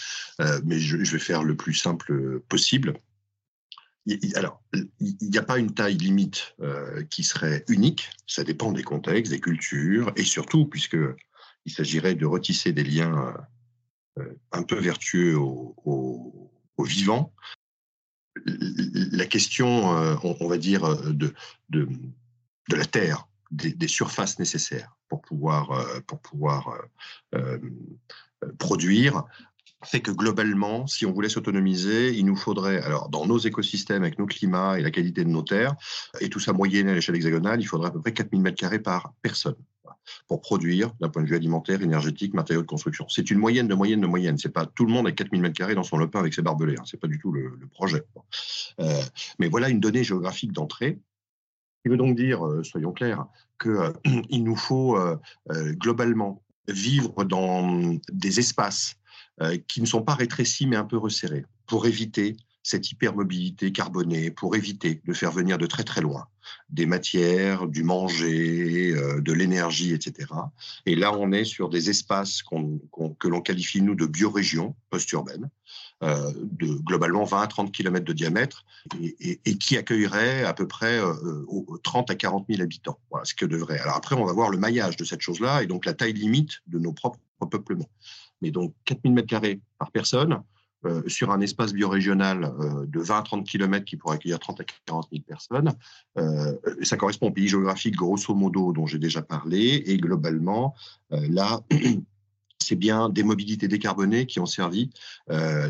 [0.42, 2.96] Euh, mais je, vais faire le plus simple possible
[4.36, 4.62] alors,
[5.00, 8.10] il n'y a pas une taille limite euh, qui serait unique.
[8.26, 13.36] Ça dépend des contextes, des cultures, et surtout, puisqu'il s'agirait de retisser des liens
[14.20, 16.48] euh, un peu vertueux au,
[16.84, 17.32] vivant,
[18.48, 21.36] la question, euh, on, va dire, de,
[22.70, 25.86] la terre, des, surfaces nécessaires pour pouvoir
[28.58, 29.26] produire,
[29.84, 34.20] fait que globalement, si on voulait s'autonomiser, il nous faudrait, alors dans nos écosystèmes, avec
[34.20, 35.76] nos climats et la qualité de nos terres,
[36.20, 39.14] et tout ça moyenne à l'échelle hexagonale, il faudrait à peu près 4000 m2 par
[39.22, 39.56] personne
[40.28, 43.06] pour produire, d'un point de vue alimentaire, énergétique, matériaux de construction.
[43.10, 44.38] C'est une moyenne de moyenne de moyenne.
[44.38, 46.76] C'est pas tout le monde a 4000 m2 dans son lopin avec ses barbelés.
[46.78, 46.84] Hein.
[46.86, 48.04] C'est pas du tout le, projet.
[48.80, 49.02] Euh,
[49.40, 51.00] mais voilà une donnée géographique d'entrée
[51.84, 53.26] qui veut donc dire, euh, soyons clairs,
[53.60, 53.92] qu'il euh,
[54.32, 54.98] nous faut
[55.50, 59.01] globalement vivre dans des espaces
[59.68, 64.56] qui ne sont pas rétrécis mais un peu resserrés pour éviter cette hypermobilité carbonée, pour
[64.56, 66.28] éviter de faire venir de très très loin
[66.70, 70.28] des matières, du manger, euh, de l'énergie, etc.
[70.86, 75.50] Et là, on est sur des espaces que l'on qualifie, nous, de biorégions post-urbaines,
[76.04, 78.66] euh, de globalement 20 à 30 km de diamètre,
[79.20, 81.00] et, qui accueilleraient à peu près
[81.84, 83.00] 30 à 40 000 habitants.
[83.12, 83.80] Voilà ce que devrait.
[83.80, 86.62] Alors après, on va voir le maillage de cette chose-là, et donc la taille limite
[86.68, 87.90] de nos propres peuplements
[88.42, 90.42] mais donc 4000 m2 par personne,
[90.84, 94.62] euh, sur un espace biorégional euh, de 20 à 30 km qui pourrait accueillir 30
[94.62, 95.72] à 40 000 personnes.
[96.18, 99.84] Euh, ça correspond au pays géographique grosso modo dont j'ai déjà parlé.
[99.86, 100.74] Et globalement,
[101.12, 101.62] là,
[102.58, 104.90] c'est bien des mobilités décarbonées qui ont servi.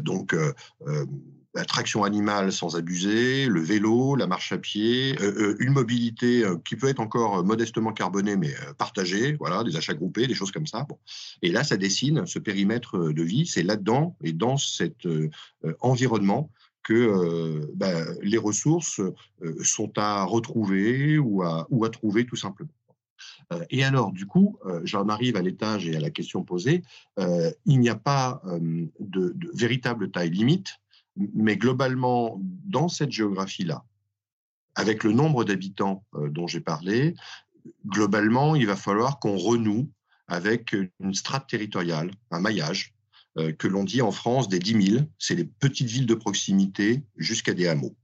[0.02, 0.34] donc,
[1.54, 6.46] la traction animale sans abuser, le vélo, la marche à pied, euh, euh, une mobilité
[6.46, 10.52] euh, qui peut être encore modestement carbonée mais partagée, voilà, des achats groupés, des choses
[10.52, 10.86] comme ça.
[10.88, 10.98] Bon.
[11.42, 13.46] Et là, ça dessine ce périmètre de vie.
[13.46, 15.08] C'est là-dedans et dans cet
[15.80, 16.50] environnement
[16.84, 19.02] que bah, les ressources
[19.64, 22.72] sont à retrouver ou à, ou à trouver tout simplement.
[23.70, 26.84] Et alors, du coup, j'en arrive à l'étage et à la question posée.
[27.66, 28.42] il n'y a pas
[29.00, 30.81] de, de, véritable taille limite
[31.16, 33.84] mais globalement, dans cette géographie-là,
[34.76, 37.16] avec le nombre d'habitants euh, dont j'ai parlé,
[37.86, 39.92] globalement, il va falloir qu'on renoue
[40.28, 42.94] avec une strate territoriale, un maillage,
[43.38, 45.04] euh, que l'on dit en France des 10 000.
[45.20, 47.96] C'est les petites villes de proximité jusqu'à des hameaux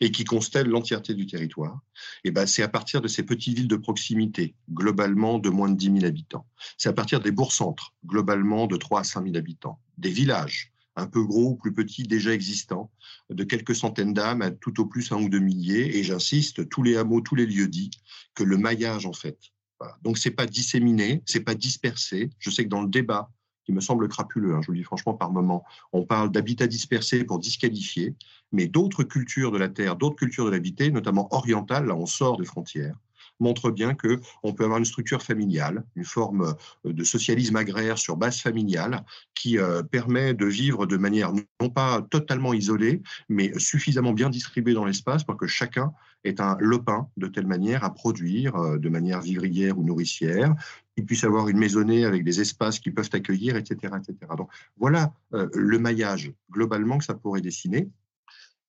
[0.00, 1.80] et qui constellent l'entièreté du territoire.
[2.24, 5.76] Et ben, c'est à partir de ces petites villes de proximité, globalement de moins de
[5.76, 6.46] 10 000 habitants.
[6.76, 9.80] C'est à partir des bourgs-centres, globalement de 3 à 5 000 habitants.
[9.96, 12.90] Des villages, un peu gros ou plus petits déjà existants,
[13.30, 15.96] de quelques centaines d'âmes à tout au plus un ou deux milliers.
[15.96, 17.90] Et j'insiste, tous les hameaux, tous les lieux dits,
[18.34, 19.38] que le maillage, en fait.
[19.80, 19.96] Voilà.
[20.02, 22.30] Donc, c'est pas disséminé, c'est pas dispersé.
[22.38, 23.30] Je sais que dans le débat,
[23.68, 26.66] qui me semble crapuleux, hein, je vous le dis franchement par moment, on parle d'habitat
[26.66, 28.14] dispersé pour disqualifier,
[28.50, 32.38] mais d'autres cultures de la terre, d'autres cultures de l'habité, notamment orientales, là on sort
[32.38, 32.96] des frontières,
[33.40, 36.54] montre bien que on peut avoir une structure familiale, une forme
[36.86, 41.70] euh, de socialisme agraire sur base familiale qui euh, permet de vivre de manière non
[41.70, 45.92] pas totalement isolée, mais suffisamment bien distribuée dans l'espace pour que chacun
[46.24, 50.54] ait un lopin de telle manière à produire euh, de manière vivrière ou nourricière,
[50.94, 53.94] qu'il puisse avoir une maisonnée avec des espaces qui peuvent accueillir, etc.
[53.96, 54.32] etc.
[54.36, 57.88] Donc voilà le maillage globalement que ça pourrait dessiner.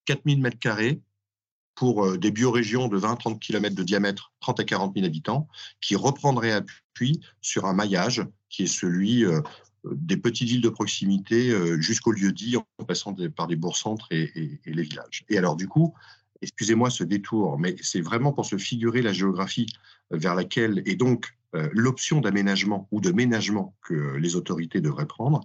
[0.06, 1.02] 4000 mètres carrés,
[1.80, 5.48] pour euh, des biorégions de 20-30 km de diamètre, 30 à 40 000 habitants,
[5.80, 9.40] qui reprendraient appui sur un maillage qui est celui euh,
[9.86, 14.60] des petites villes de proximité euh, jusqu'au lieu dit, en passant par des bourgs-centres et,
[14.66, 15.24] les villages.
[15.30, 15.94] Et alors, du coup,
[16.42, 19.68] excusez-moi ce détour, mais c'est vraiment pour se figurer la géographie
[20.12, 21.34] vers laquelle, et donc
[21.72, 25.42] l'option d'aménagement ou de ménagement que les autorités devraient prendre,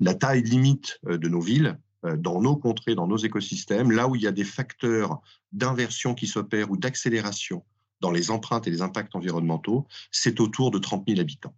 [0.00, 4.22] la taille limite de nos villes, dans nos contrées, dans nos écosystèmes, là où il
[4.22, 5.20] y a des facteurs
[5.52, 7.64] d'inversion qui s'opèrent ou d'accélération
[8.00, 11.54] dans les empreintes et les impacts environnementaux, c'est autour de 30 000 habitants.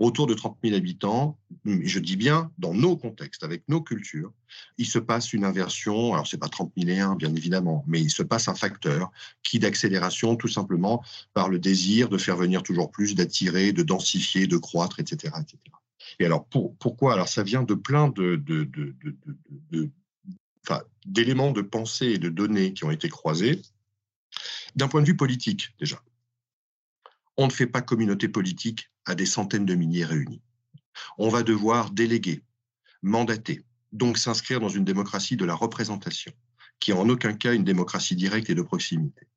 [0.00, 4.32] Autour de 30 000 habitants, je dis bien dans nos contextes, avec nos cultures,
[4.76, 6.14] il se passe une inversion.
[6.14, 9.10] Alors, c'est pas 30 001, bien évidemment, mais il se passe un facteur
[9.42, 14.46] qui d'accélération, tout simplement par le désir de faire venir toujours plus, d'attirer, de densifier,
[14.46, 15.32] de croître, etc.
[15.40, 15.58] etc.
[16.18, 17.14] Et alors, pourquoi?
[17.14, 18.42] Alors, ça vient de plein de
[21.06, 23.60] d'éléments de pensée et de données qui ont été croisés.
[24.74, 26.00] D'un point de vue politique, déjà,
[27.36, 30.42] on ne fait pas communauté politique à des centaines de milliers réunis.
[31.18, 32.42] On va devoir déléguer,
[33.02, 36.32] mandater, donc s'inscrire dans une démocratie de la représentation,
[36.80, 39.28] qui est en aucun cas une démocratie directe et de proximité.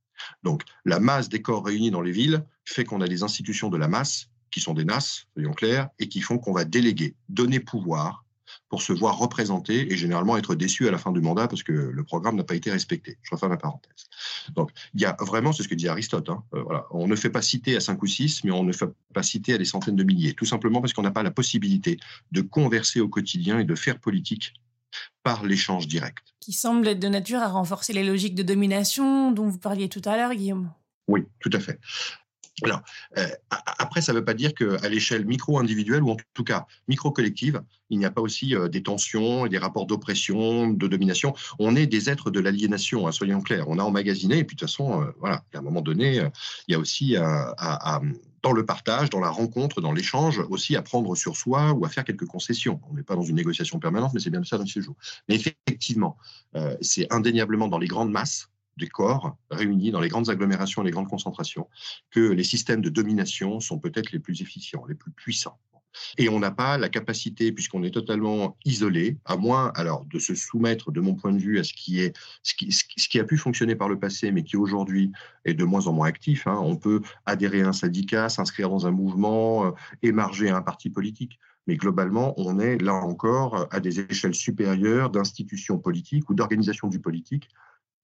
[0.43, 3.77] Donc, la masse des corps réunis dans les villes fait qu'on a des institutions de
[3.77, 7.59] la masse, qui sont des NAS, soyons clairs, et qui font qu'on va déléguer, donner
[7.59, 8.25] pouvoir
[8.69, 11.71] pour se voir représenté et généralement être déçu à la fin du mandat parce que
[11.71, 13.17] le programme n'a pas été respecté.
[13.21, 14.09] Je referme la parenthèse.
[14.55, 17.15] Donc, il y a vraiment, c'est ce que dit Aristote, hein, euh, voilà, on ne
[17.15, 19.65] fait pas citer à 5 ou 6, mais on ne fait pas citer à des
[19.65, 21.97] centaines de milliers, tout simplement parce qu'on n'a pas la possibilité
[22.31, 24.53] de converser au quotidien et de faire politique
[25.23, 26.33] par l'échange direct.
[26.39, 30.01] Qui semble être de nature à renforcer les logiques de domination dont vous parliez tout
[30.05, 30.71] à l'heure, Guillaume.
[31.07, 31.79] Oui, tout à fait.
[32.63, 32.81] Alors,
[33.17, 37.61] euh, après, ça ne veut pas dire qu'à l'échelle micro-individuelle, ou en tout cas micro-collective,
[37.91, 41.35] il n'y a pas aussi euh, des tensions et des rapports d'oppression, de domination.
[41.59, 43.69] On est des êtres de l'aliénation, hein, soyons clairs.
[43.69, 46.15] On a emmagasiné, et puis de toute façon, euh, voilà, à un moment donné,
[46.67, 47.15] il y a aussi
[48.43, 51.89] dans le partage, dans la rencontre, dans l'échange, aussi à prendre sur soi ou à
[51.89, 52.81] faire quelques concessions.
[52.89, 54.95] On n'est pas dans une négociation permanente, mais c'est bien ça dans ce jour.
[55.29, 56.17] Mais effectivement,
[56.81, 61.09] c'est indéniablement dans les grandes masses des corps réunis dans les grandes agglomérations les grandes
[61.09, 61.67] concentrations
[62.11, 65.59] que les systèmes de domination sont peut-être les plus efficients, les plus puissants.
[66.17, 70.35] Et on n'a pas la capacité, puisqu'on est totalement isolé, à moins alors de se
[70.35, 72.53] soumettre, de mon point de vue, à ce qui est ce
[73.07, 75.11] qui a pu fonctionner par le passé, mais qui aujourd'hui
[75.45, 76.47] est de moins en moins actif.
[76.47, 76.59] Hein.
[76.61, 79.71] On peut adhérer à un syndicat, s'inscrire dans un mouvement, euh,
[80.03, 81.39] émarger à un parti politique.
[81.65, 86.99] Mais globalement, on est là encore à des échelles supérieures d'institutions politiques ou d'organisations du
[86.99, 87.49] politique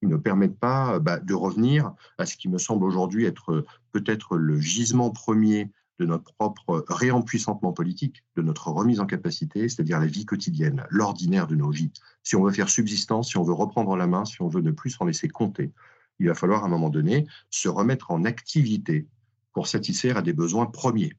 [0.08, 4.38] ne permettent pas bah, de revenir à ce qui me semble aujourd'hui être euh, peut-être
[4.38, 10.08] le gisement premier de notre propre réempuissantement politique, de notre remise en capacité, c'est-à-dire la
[10.08, 11.92] vie quotidienne, l'ordinaire de nos vies.
[12.24, 14.72] Si on veut faire subsistance, si on veut reprendre la main, si on veut ne
[14.72, 15.72] plus s'en laisser compter,
[16.20, 19.08] il va falloir à un moment donné se remettre en activité
[19.54, 21.14] pour satisfaire à des besoins premiers.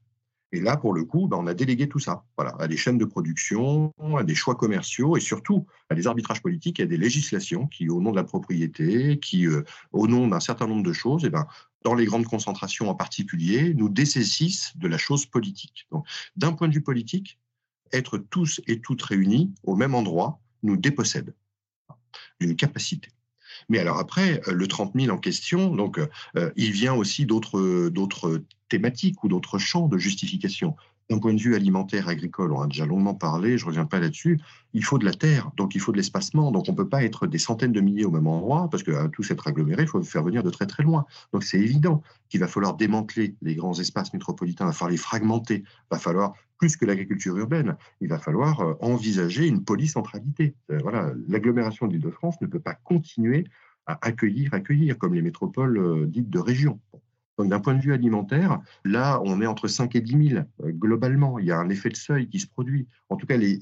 [0.51, 2.97] Et là, pour le coup, ben, on a délégué tout ça voilà, à des chaînes
[2.97, 6.97] de production, à des choix commerciaux et surtout à des arbitrages politiques et à des
[6.97, 10.93] législations qui, au nom de la propriété, qui, euh, au nom d'un certain nombre de
[10.93, 11.45] choses, eh ben,
[11.83, 15.87] dans les grandes concentrations en particulier, nous dessaisissent de la chose politique.
[15.91, 17.39] Donc, d'un point de vue politique,
[17.91, 21.35] être tous et toutes réunis au même endroit nous dépossède
[22.39, 23.09] d'une capacité.
[23.69, 27.89] Mais alors après, euh, le 30 000 en question, donc, euh, il vient aussi d'autres
[28.69, 30.75] thématiques ou d'autres champs de justification.
[31.09, 33.99] D'un point de vue alimentaire, agricole, on a déjà longuement parlé, je ne reviens pas
[33.99, 34.39] là-dessus,
[34.73, 37.03] il faut de la terre, donc il faut de l'espacement, donc on ne peut pas
[37.03, 40.01] être des centaines de milliers au même endroit, parce qu'à tous être aggloméré, il faut
[40.01, 41.05] faire venir de très très loin.
[41.31, 44.97] Donc c'est évident qu'il va falloir démanteler les grands espaces métropolitains, il va falloir les
[44.97, 50.55] fragmenter, il va falloir, plus que l'agriculture urbaine, il va falloir euh, envisager une polycentralité.
[50.71, 53.45] Euh, voilà, l'agglomération d'Île-de-France ne peut pas continuer
[53.85, 56.79] à accueillir, accueillir, comme les métropoles euh, dites de région.
[57.37, 61.37] D'un point de vue alimentaire, là, on est entre 5 et 10 000 euh, globalement.
[61.37, 62.87] Il y a un effet de seuil qui se produit.
[63.09, 63.59] En tout cas, les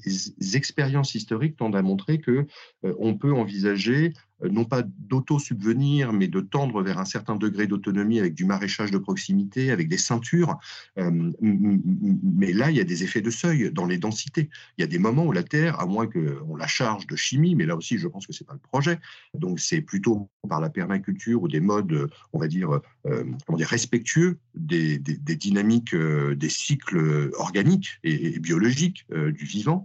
[0.54, 2.46] expériences historiques tendent à montrer que
[2.84, 4.12] euh, on peut envisager
[4.42, 8.98] non pas d'auto-subvenir, mais de tendre vers un certain degré d'autonomie avec du maraîchage de
[8.98, 10.58] proximité, avec des ceintures.
[10.98, 14.50] Euh, mais là, il y a des effets de seuil dans les densités.
[14.76, 17.54] Il y a des moments où la Terre, à moins qu'on la charge de chimie,
[17.54, 18.98] mais là aussi, je pense que ce n'est pas le projet.
[19.34, 23.24] Donc, c'est plutôt par la permaculture ou des modes, on va dire, euh,
[23.56, 29.84] dire respectueux des, dynamiques, des cycles organiques et, biologiques du vivant,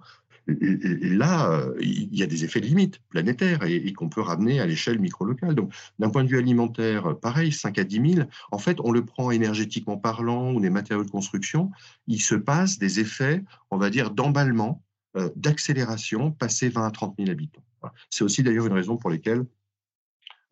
[1.02, 4.66] là, euh, il y a des effets de limite planétaires et, qu'on peut ramener à
[4.66, 5.56] l'échelle micro-locale.
[5.56, 9.04] Donc, d'un point de vue alimentaire, pareil, 5 à 10 000, en fait, on le
[9.06, 11.72] prend énergétiquement parlant ou des matériaux de construction,
[12.08, 14.84] il se passe des effets, on va dire, d'emballement,
[15.18, 17.64] euh, d'accélération, passé 20 à 30 000 habitants.
[18.10, 19.46] C'est aussi d'ailleurs une raison pour laquelle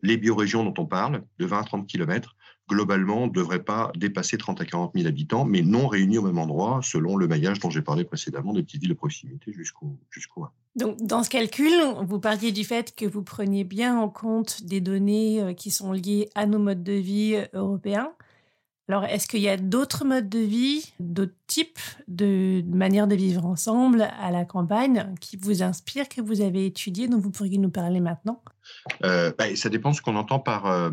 [0.02, 2.36] les biorégions dont on parle, de 20 à 30 km,
[2.68, 6.38] globalement, ne devraient pas dépasser 30 à 40 000 habitants, mais non réunis au même
[6.38, 10.46] endroit, selon le maillage dont j'ai parlé précédemment, des petites villes de proximité jusqu'au jusqu'au
[10.76, 14.80] Donc, dans ce calcul, vous parliez du fait que vous preniez bien en compte des
[14.80, 18.12] données euh, qui sont liées à nos modes de vie euh, européens.
[18.90, 23.44] Alors, est-ce qu'il y a d'autres modes de vie, d'autres types de manières de vivre
[23.44, 27.68] ensemble à la campagne qui vous inspirent, que vous avez étudiés, dont vous pourriez nous
[27.68, 28.42] parler maintenant?
[29.04, 30.90] Euh, bah, Ça dépend de ce qu'on entend par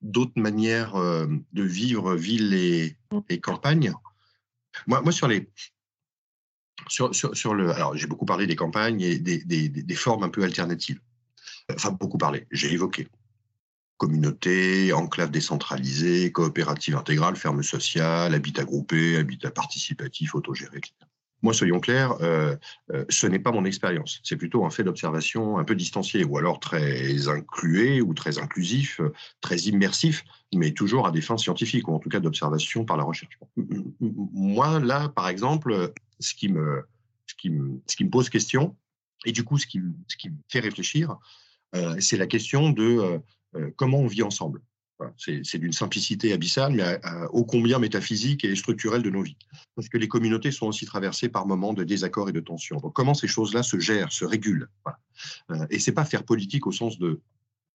[0.00, 2.96] d'autres manières de vivre ville et,
[3.28, 3.92] et campagne.
[4.86, 5.50] Moi, moi, sur les,
[6.88, 10.28] sur, sur, le, alors j'ai beaucoup parlé des campagnes et des, des, des, formes un
[10.28, 11.00] peu alternatives.
[11.74, 12.46] Enfin, beaucoup parlé.
[12.50, 13.08] J'ai évoqué
[13.98, 20.94] communauté, enclave décentralisée, coopérative intégrale, ferme sociale, habitat groupé, habitat participatif, autogéré, etc.
[21.42, 22.56] Moi, soyons clairs, euh,
[22.92, 24.20] euh, ce n'est pas mon expérience.
[24.24, 29.00] C'est plutôt un fait d'observation un peu distancié, ou alors très inclué, ou très inclusif,
[29.00, 32.96] euh, très immersif, mais toujours à des fins scientifiques, ou en tout cas d'observation par
[32.96, 33.38] la recherche.
[34.00, 36.84] Moi, là, par exemple, ce qui me,
[37.26, 38.76] ce qui me, ce qui me pose question,
[39.24, 41.16] et du coup, ce qui, ce qui me fait réfléchir,
[41.98, 43.20] c'est la question de
[43.76, 44.62] comment on vit ensemble.
[45.16, 47.00] C'est d'une simplicité abyssale, mais
[47.32, 49.36] ô combien métaphysique et structurelle de nos vies.
[49.76, 52.78] Parce que les communautés sont aussi traversées par moments de désaccord et de tension.
[52.78, 54.98] Donc, comment ces choses-là se gèrent, se régulent voilà.
[55.50, 57.20] euh, Et c'est pas faire politique au sens de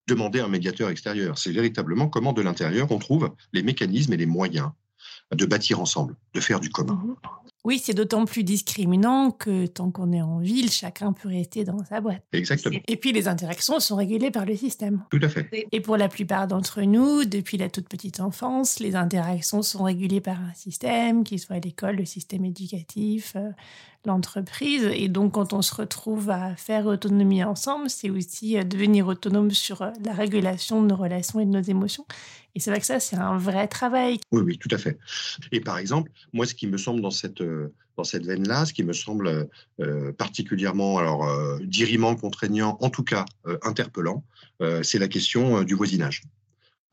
[0.08, 1.38] demander un médiateur extérieur.
[1.38, 4.70] C'est véritablement comment, de l'intérieur, on trouve les mécanismes et les moyens
[5.32, 7.16] de bâtir ensemble, de faire du commun.
[7.64, 11.84] Oui, c'est d'autant plus discriminant que tant qu'on est en ville, chacun peut rester dans
[11.84, 12.22] sa boîte.
[12.32, 12.78] Exactement.
[12.88, 15.04] Et puis les interactions sont régulées par le système.
[15.10, 15.48] Tout à fait.
[15.70, 20.20] Et pour la plupart d'entre nous, depuis la toute petite enfance, les interactions sont régulées
[20.20, 23.50] par un système, qu'il soit l'école, le système éducatif, euh,
[24.06, 24.84] l'entreprise.
[24.94, 29.50] Et donc quand on se retrouve à faire autonomie ensemble, c'est aussi euh, devenir autonome
[29.50, 32.06] sur euh, la régulation de nos relations et de nos émotions.
[32.54, 34.18] Et c'est vrai que ça, c'est un vrai travail.
[34.30, 34.98] Oui, oui, tout à fait.
[35.52, 38.72] Et par exemple, moi, ce qui me semble dans cette, euh, dans cette veine-là, ce
[38.72, 39.48] qui me semble
[40.16, 43.26] particulièrement alors, euh, dirimant, contraignant, en tout cas
[43.62, 44.24] interpellant,
[44.82, 46.22] c'est la question du voisinage.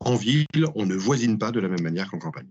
[0.00, 2.48] En ville, on ne voisine pas de la même manière qu'en campagne.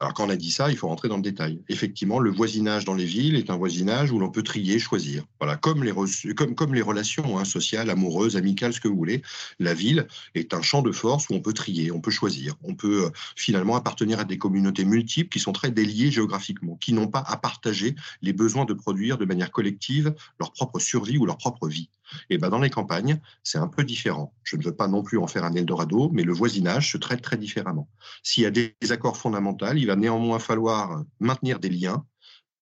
[0.00, 1.60] Alors quand on a dit ça, il faut rentrer dans le détail.
[1.68, 5.24] Effectivement, le voisinage dans les villes est un voisinage où l'on peut trier, choisir.
[5.40, 5.92] Voilà, comme les,
[6.34, 9.22] comme, comme les relations hein, sociales, amoureuses, amicales, ce que vous voulez,
[9.58, 12.74] la ville est un champ de force où on peut trier, on peut choisir, on
[12.74, 17.08] peut euh, finalement appartenir à des communautés multiples qui sont très déliées géographiquement, qui n'ont
[17.08, 21.36] pas à partager les besoins de produire de manière collective leur propre survie ou leur
[21.36, 21.90] propre vie.
[22.28, 24.34] Et ben dans les campagnes, c'est un peu différent.
[24.42, 27.22] Je ne veux pas non plus en faire un Eldorado, mais le voisinage se traite
[27.22, 27.88] très différemment.
[28.22, 32.04] S'il y a des accords fondamentaux, il va néanmoins falloir maintenir des liens,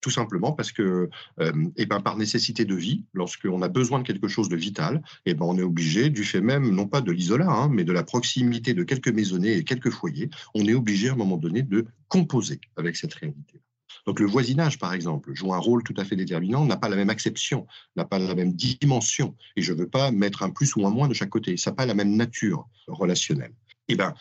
[0.01, 1.09] tout simplement parce que,
[1.41, 5.03] euh, et ben par nécessité de vie, lorsqu'on a besoin de quelque chose de vital,
[5.27, 7.93] et ben on est obligé, du fait même, non pas de l'isolat, hein, mais de
[7.93, 11.63] la proximité de quelques maisonnées et quelques foyers, on est obligé à un moment donné
[11.63, 13.61] de composer avec cette réalité.
[14.09, 16.97] Donc le voisinage, par exemple, joue un rôle tout à fait déterminant, n'a pas la
[16.97, 20.77] même acception, n'a pas la même dimension, et je ne veux pas mettre un plus
[20.77, 23.53] ou un moins de chaque côté, ça n'a pas la même nature relationnelle.
[23.89, 24.15] Eh ben,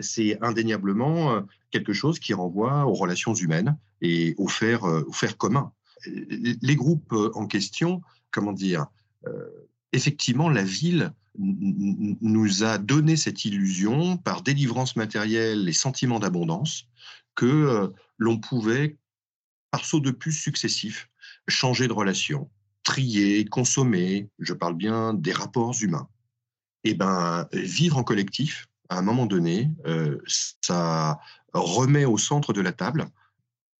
[0.00, 5.12] c'est indéniablement euh, quelque chose qui renvoie aux relations humaines et au faire, euh, au
[5.12, 5.70] faire commun.
[6.04, 8.86] Les groupes euh, en question, comment dire,
[9.92, 16.88] effectivement, la ville nous a donné cette illusion par délivrance matérielle et sentiment d'abondance
[17.36, 18.96] que l'on pouvait
[19.70, 21.08] par de puce successifs,
[21.48, 22.50] changer de relation,
[22.84, 26.08] trier, consommer, je parle bien des rapports humains.
[26.84, 31.18] Et eh ben, vivre en collectif, à un moment donné, euh, ça
[31.52, 33.10] remet au centre de la table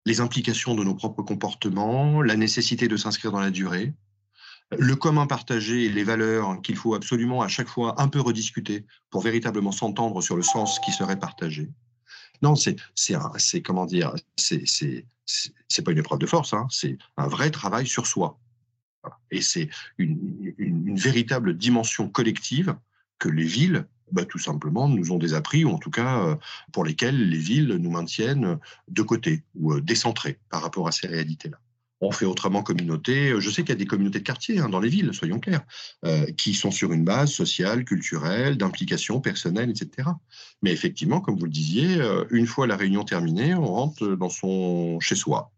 [0.05, 3.93] les implications de nos propres comportements, la nécessité de s'inscrire dans la durée,
[4.77, 8.85] le commun partagé et les valeurs qu'il faut absolument à chaque fois un peu rediscuter
[9.09, 11.69] pour véritablement s'entendre sur le sens qui serait partagé.
[12.41, 16.97] Non, c'est, c'est, comment dire, c'est, c'est, c'est pas une épreuve de force, hein, c'est
[17.17, 18.37] un vrai travail sur soi.
[19.31, 22.75] Et c'est une, véritable dimension collective
[23.17, 26.35] que les villes, bah, tout simplement, nous ont désappris, ou en tout cas euh,
[26.71, 31.07] pour lesquelles les villes nous maintiennent de côté ou euh, décentrés par rapport à ces
[31.07, 31.59] réalités-là
[32.01, 33.33] on fait autrement communauté.
[33.39, 35.63] Je sais qu'il y a des communautés de quartier hein, dans les villes, soyons clairs,
[36.05, 40.09] euh, qui sont sur une base sociale, culturelle, d'implication personnelle, etc.
[40.61, 44.29] Mais effectivement, comme vous le disiez, euh, une fois la réunion terminée, on rentre dans
[44.29, 44.99] son.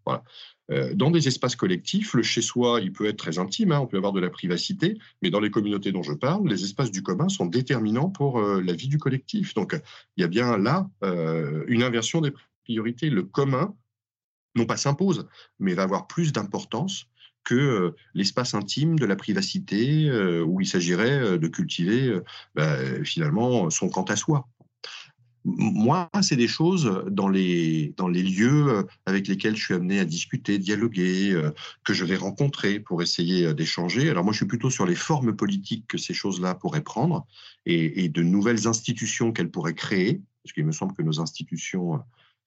[0.05, 0.23] Voilà.
[0.71, 3.97] Euh, dans des espaces collectifs, le chez-soi, il peut être très intime, hein, on peut
[3.97, 7.27] avoir de la privacité, mais dans les communautés dont je parle, les espaces du commun
[7.27, 9.53] sont déterminants pour la vie du collectif.
[9.53, 9.77] Donc,
[10.15, 10.89] il y a bien là
[11.67, 12.31] une inversion des
[12.63, 13.09] priorités.
[13.09, 13.75] Le commun
[14.55, 15.27] non pas s'impose,
[15.59, 17.07] mais va avoir plus d'importance
[17.43, 22.19] que euh, l'espace intime de la privacité euh, où il s'agirait euh, de cultiver
[22.55, 24.47] bah, finalement son quant à soi.
[25.43, 30.05] Moi, c'est des choses dans les, dans les lieux avec lesquels je suis amené à
[30.05, 31.35] discuter, dialoguer,
[31.83, 34.11] que je vais rencontrer pour essayer d'échanger.
[34.11, 37.25] Alors moi, je suis plutôt sur les formes politiques que ces choses-là pourraient prendre
[37.65, 41.99] et, et de nouvelles institutions qu'elles pourraient créer, parce qu'il me semble que nos institutions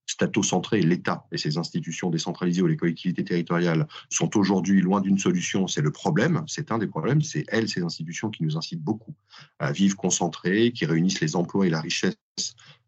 [0.06, 5.66] statocentré, l'État et ses institutions décentralisées ou les collectivités territoriales sont aujourd'hui loin d'une solution,
[5.66, 9.14] c'est le problème, c'est un des problèmes, c'est elles, ces institutions qui nous incitent beaucoup
[9.58, 12.16] à vivre concentrées, qui réunissent les emplois et la richesse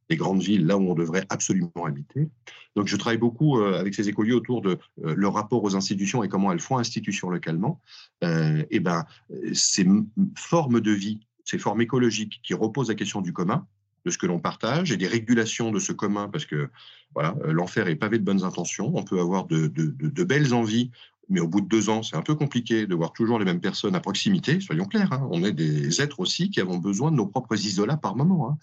[0.08, 2.28] des grandes villes, là où on devrait absolument habiter.
[2.76, 6.22] Donc, je travaille beaucoup euh, avec ces écoliers autour de euh, leur rapport aux institutions
[6.22, 7.80] et comment elles font institution localement.
[8.22, 9.04] Euh, et ben,
[9.52, 9.86] ces
[10.36, 13.66] formes de vie, ces formes écologiques qui reposent la question du commun,
[14.06, 16.70] de ce que l'on partage et des régulations de ce commun, parce que
[17.14, 18.92] voilà, l'enfer est pavé de bonnes intentions.
[18.94, 20.90] On peut avoir de belles envies
[21.28, 23.60] mais au bout de deux ans, c'est un peu compliqué de voir toujours les mêmes
[23.60, 25.12] personnes à proximité, soyons clairs.
[25.12, 25.26] Hein.
[25.30, 28.50] On est des êtres aussi qui avons besoin de nos propres isolats par moment.
[28.50, 28.58] Hein.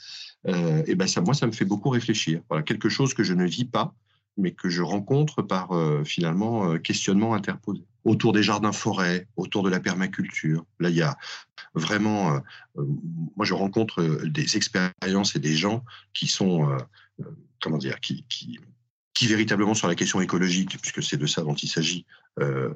[0.48, 2.42] Euh, et ben ça, moi, ça me fait beaucoup réfléchir.
[2.50, 3.94] Voilà, quelque chose que je ne vis pas,
[4.38, 7.84] mais que je rencontre par euh, finalement euh, questionnement interposé.
[8.04, 10.66] Autour des jardins-forêts, autour de la permaculture.
[10.80, 11.18] Là, il y a
[11.74, 12.42] vraiment.
[12.76, 16.78] moi, je rencontre des expériences et des gens qui sont.
[17.62, 21.70] comment dire qui, qui véritablement sur la question écologique, puisque c'est de ça dont il
[21.70, 22.06] s'agit,
[22.40, 22.74] euh,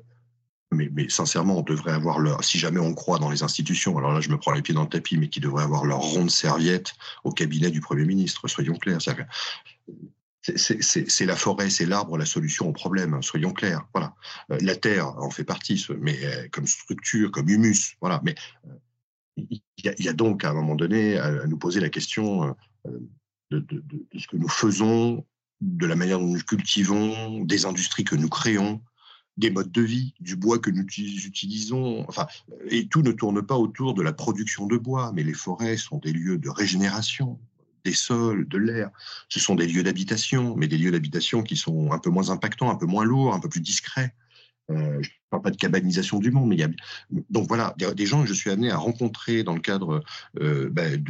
[0.72, 4.12] mais, mais, sincèrement, on devrait avoir leur, si jamais on croit dans les institutions, alors
[4.12, 6.30] là je me prends les pieds dans le tapis, mais qui devraient avoir leur ronde
[6.30, 6.94] serviette
[7.24, 9.00] au cabinet du Premier ministre, soyons clairs.
[10.56, 13.88] C'est la forêt, c'est l'arbre, la solution au problème, hein, soyons clairs.
[13.94, 14.14] Voilà.
[14.52, 17.96] Euh, la terre en fait partie, mais euh, comme structure, comme humus.
[18.02, 18.22] Voilà.
[18.24, 18.36] Mais
[19.38, 22.56] il y, a, donc à un moment donné à, nous poser la question
[23.52, 25.26] de, de, de, ce que nous faisons
[25.62, 28.82] de la manière dont nous cultivons, des industries que nous créons,
[29.38, 32.06] des modes de vie, du bois que nous utilisons.
[32.08, 32.28] Enfin,
[32.70, 35.98] et tout ne tourne pas autour de la production de bois, mais les forêts sont
[35.98, 37.40] des lieux de régénération
[37.88, 38.90] des sols, de l'air.
[39.30, 42.70] Ce sont des lieux d'habitation, mais des lieux d'habitation qui sont un peu moins impactants,
[42.70, 44.14] un peu moins lourds, un peu plus discrets.
[44.70, 46.70] Euh, je ne parle pas de cabanisation du monde, mais il y a
[47.30, 50.04] donc voilà des gens que je suis amené à rencontrer dans le cadre
[50.42, 51.02] euh, ben,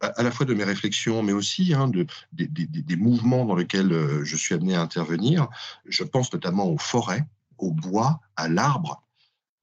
[0.00, 4.22] à la fois de mes réflexions, mais aussi hein, de, des, mouvements dans lesquels euh,
[4.24, 5.48] je suis amené à intervenir.
[5.86, 7.24] Je pense notamment aux forêts,
[7.56, 9.02] au bois, à l'arbre,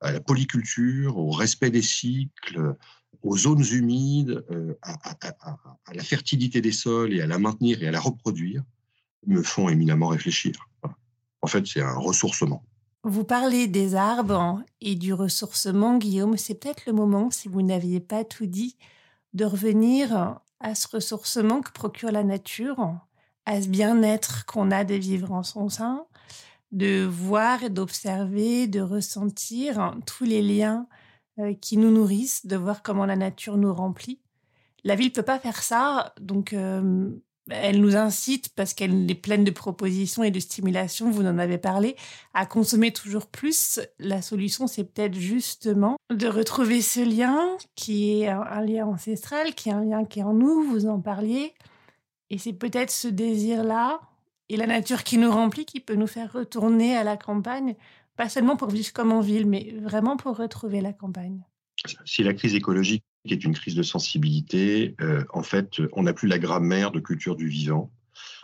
[0.01, 2.75] à la polyculture, au respect des cycles,
[3.27, 7.91] aux zones humides, euh, à, la fertilité des sols et à la maintenir et à
[7.91, 8.63] la reproduire,
[9.25, 10.69] me font éminemment réfléchir.
[11.41, 12.63] En fait, c'est un ressourcement.
[13.03, 16.37] Vous parlez des arbres et du ressourcement, Guillaume.
[16.37, 18.77] C'est peut-être le moment, si vous n'aviez pas tout dit,
[19.33, 22.95] de revenir à ce ressourcement que procure la nature,
[23.45, 26.05] à ce bien-être qu'on a de vivre en son sein,
[26.71, 30.87] de voir et d'observer, de ressentir tous les liens
[31.61, 34.19] qui nous nourrissent, de voir comment la nature nous remplit.
[34.83, 37.09] La ville peut pas faire ça, donc euh,
[37.49, 41.57] elle nous incite, parce qu'elle est pleine de propositions et de stimulations, vous en avez
[41.57, 41.95] parlé,
[42.33, 43.79] à consommer toujours plus.
[43.99, 49.69] La solution, c'est peut-être justement de retrouver ce lien qui est un lien ancestral, qui
[49.69, 51.53] est un lien qui est en nous, vous en parliez.
[52.29, 54.01] Et c'est peut-être ce désir-là
[54.49, 57.75] et la nature qui nous remplit qui peut nous faire retourner à la campagne,
[58.17, 61.45] pas seulement pour vivre comme en ville, mais vraiment pour retrouver la campagne.
[62.05, 64.95] Si la crise écologique est une crise de sensibilité.
[65.01, 67.91] Euh, en fait, on n'a plus la grammaire de culture du vivant.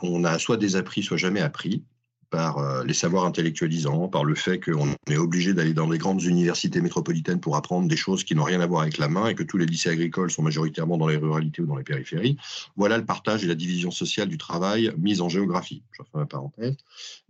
[0.02, 1.84] On a soit désappris, soit jamais appris
[2.30, 6.24] par euh, les savoirs intellectualisants, par le fait qu'on est obligé d'aller dans des grandes
[6.24, 9.36] universités métropolitaines pour apprendre des choses qui n'ont rien à voir avec la main et
[9.36, 12.38] que tous les lycées agricoles sont majoritairement dans les ruralités ou dans les périphéries.
[12.76, 15.84] Voilà le partage et la division sociale du travail mise en géographie.
[15.92, 16.76] Je fais ma parenthèse.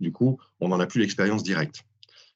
[0.00, 1.84] Du coup, on n'en a plus l'expérience directe.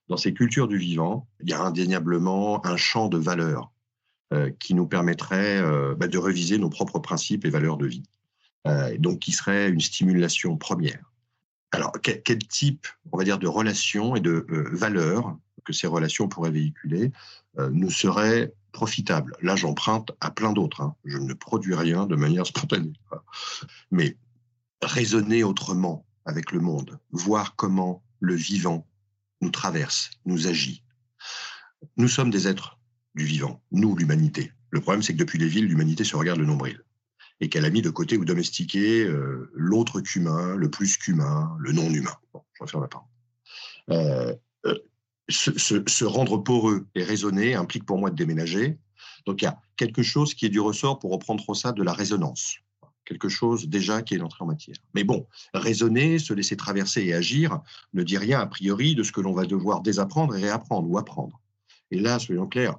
[0.08, 3.72] Dans ces cultures du vivant, il y a indéniablement un champ de valeurs
[4.32, 8.02] euh, qui nous permettrait euh, bah, de reviser nos propres principes et valeurs de vie.
[8.66, 11.12] Euh, donc, qui serait une stimulation première.
[11.72, 16.50] Alors, quel, type, on va dire, de relations et de valeurs que ces relations pourraient
[16.50, 17.12] véhiculer
[17.58, 20.80] nous serait profitable Là, j'emprunte à plein d'autres.
[20.80, 20.94] Hein.
[21.04, 22.94] Je ne produis rien de manière spontanée.
[23.90, 24.16] Mais
[24.80, 28.87] raisonner autrement avec le monde, voir comment le vivant
[29.40, 30.82] nous traverse, nous agit.
[31.96, 32.78] Nous sommes des êtres
[33.14, 34.52] du vivant, nous, l'humanité.
[34.70, 36.82] Le problème, c'est que depuis les villes, l'humanité se regarde le nombril
[37.40, 41.72] et qu'elle a mis de côté ou domestiqué euh, l'autre qu'humain, le plus qu'humain, le
[41.72, 42.16] non-humain.
[42.54, 43.08] Je referme la parole.
[43.90, 44.34] Euh,
[44.66, 44.74] euh,
[45.28, 48.78] se, rendre poreux et raisonner implique pour moi de déménager.
[49.26, 51.92] Donc il y a quelque chose qui est du ressort, pour reprendre ça, de la
[51.92, 52.56] résonance.
[53.08, 54.76] Quelque chose déjà qui est entré en matière.
[54.94, 57.58] Mais bon, raisonner, se laisser traverser et agir
[57.94, 60.98] ne dit rien a priori de ce que l'on va devoir désapprendre et réapprendre ou
[60.98, 61.40] apprendre.
[61.90, 62.76] Et là, soyons clairs,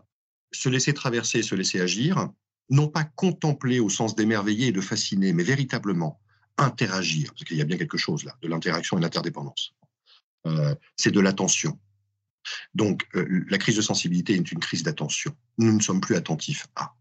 [0.52, 2.30] se laisser traverser, se laisser agir,
[2.70, 6.22] non pas contempler au sens d'émerveiller et de fasciner, mais véritablement
[6.60, 9.74] interagir, parce qu'il y a bien quelque chose là, de l'interaction et de l'interdépendance.
[10.46, 11.80] Euh, c'est de l'attention.
[12.76, 15.36] Donc, euh, la crise de sensibilité est une crise d'attention.
[15.58, 16.94] Nous ne sommes plus attentifs à.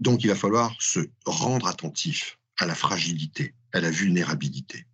[0.00, 4.86] Donc, il va falloir se rendre attentif à la fragilité, à la vulnérabilité.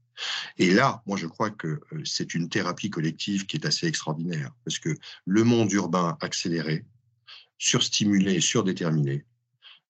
[0.59, 4.53] Et là, moi, je crois que euh, c'est une thérapie collective qui est assez extraordinaire,
[4.65, 6.85] parce que le monde urbain accéléré,
[7.59, 9.25] surstimulé surdéterminé,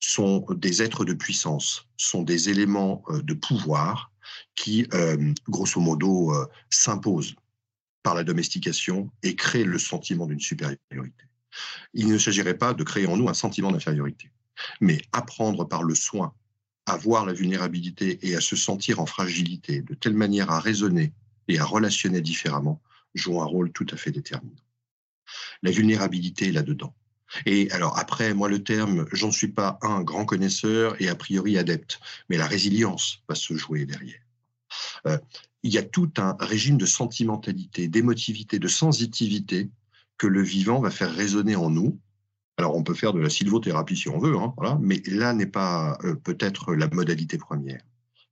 [0.00, 4.10] sont des êtres de puissance, sont des éléments de pouvoir
[4.56, 4.88] qui,
[5.48, 6.34] grosso modo,
[6.70, 7.36] s'imposent
[8.02, 11.24] par la domestication et créent le sentiment d'une supériorité.
[11.94, 14.30] Il ne s'agirait pas de créer en nous un sentiment d'infériorité,
[14.80, 16.34] mais apprendre par le soin
[16.86, 21.12] à voir la vulnérabilité et à se sentir en fragilité, de telle manière à raisonner
[21.48, 22.80] et à relationner différemment,
[23.14, 24.56] joue un rôle tout à fait déterminant.
[25.62, 26.94] La vulnérabilité est là-dedans.
[27.46, 31.56] Et alors après, moi le terme, j'en suis pas un grand connaisseur et a priori
[31.56, 34.20] adepte, mais la résilience va se jouer derrière.
[35.06, 35.18] Euh,
[35.62, 39.70] il y a tout un régime de sentimentalité, d'émotivité, de sensitivité
[40.18, 41.98] que le vivant va faire résonner en nous.
[42.58, 45.98] Alors on peut faire de la sylvothérapie si on veut, hein, mais là n'est pas
[46.04, 47.82] euh, peut-être la modalité première.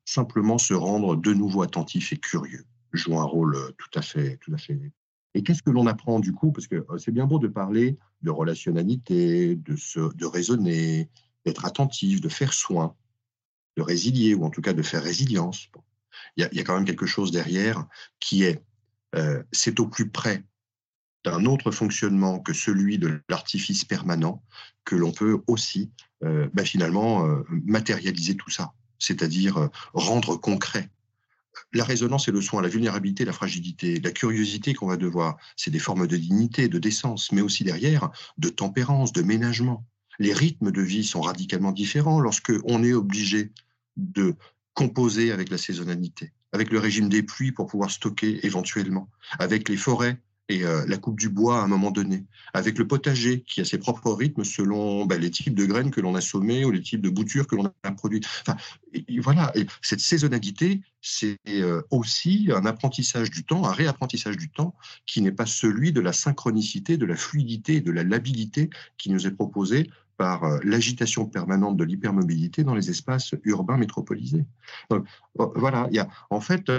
[0.05, 4.37] Simplement se rendre de nouveau attentif et curieux joue un rôle euh, tout à fait,
[4.39, 4.79] tout à fait.
[5.35, 6.53] Et qu'est-ce que l'on apprend du coup?
[6.53, 11.09] Parce que c'est bien beau de parler de relationnalité, de, se, de raisonner,
[11.47, 12.97] d'être attentif, de faire soin,
[13.77, 15.71] de résilier, ou en tout cas de faire résilience
[16.37, 17.87] il y, a, quand même quelque chose derrière
[18.19, 18.63] qui est,
[19.15, 20.45] euh, c'est au plus près
[21.25, 24.43] d'un autre fonctionnement que celui de l'artifice permanent
[24.85, 25.91] que l'on peut aussi
[26.25, 30.91] euh, bah, finalement euh, matérialiser tout ça, c'est-à-dire rendre concret.
[31.73, 35.71] La résonance et le soin, la vulnérabilité, la fragilité, la curiosité qu'on va devoir, c'est
[35.71, 39.85] des formes de dignité, de décence, mais aussi derrière de tempérance, de ménagement.
[40.19, 43.53] Les rythmes de vie sont radicalement différents lorsque on est obligé
[43.97, 44.35] de
[44.75, 49.09] composer avec la saisonnalité, avec le régime des pluies pour pouvoir stocker éventuellement,
[49.39, 52.87] avec les forêts et euh, la coupe du bois à un moment donné, avec le
[52.87, 56.21] potager qui a ses propres rythmes selon bah, les types de graines que l'on a
[56.21, 58.27] sommées ou les types de boutures que l'on a produites.
[58.43, 58.57] Enfin,
[59.21, 64.75] voilà, et cette saisonnalité, c'est euh, aussi un apprentissage du temps, un réapprentissage du temps
[65.07, 69.29] qui n'est pas celui de la synchronicité, de la fluidité de la labilité qui nous
[69.29, 74.47] est proposé par euh, l'agitation permanente de l'hypermobilité dans les espaces urbains métropolisés.
[75.37, 76.71] Voilà, il y a en fait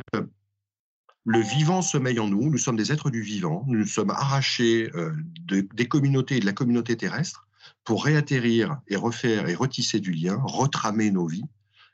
[1.25, 5.11] le vivant sommeille en nous, nous sommes des êtres du vivant, nous sommes arrachés euh,
[5.45, 7.47] des communautés et de la communauté terrestre
[7.83, 11.45] pour réatterrir et refaire et retisser du lien, retramer nos vies.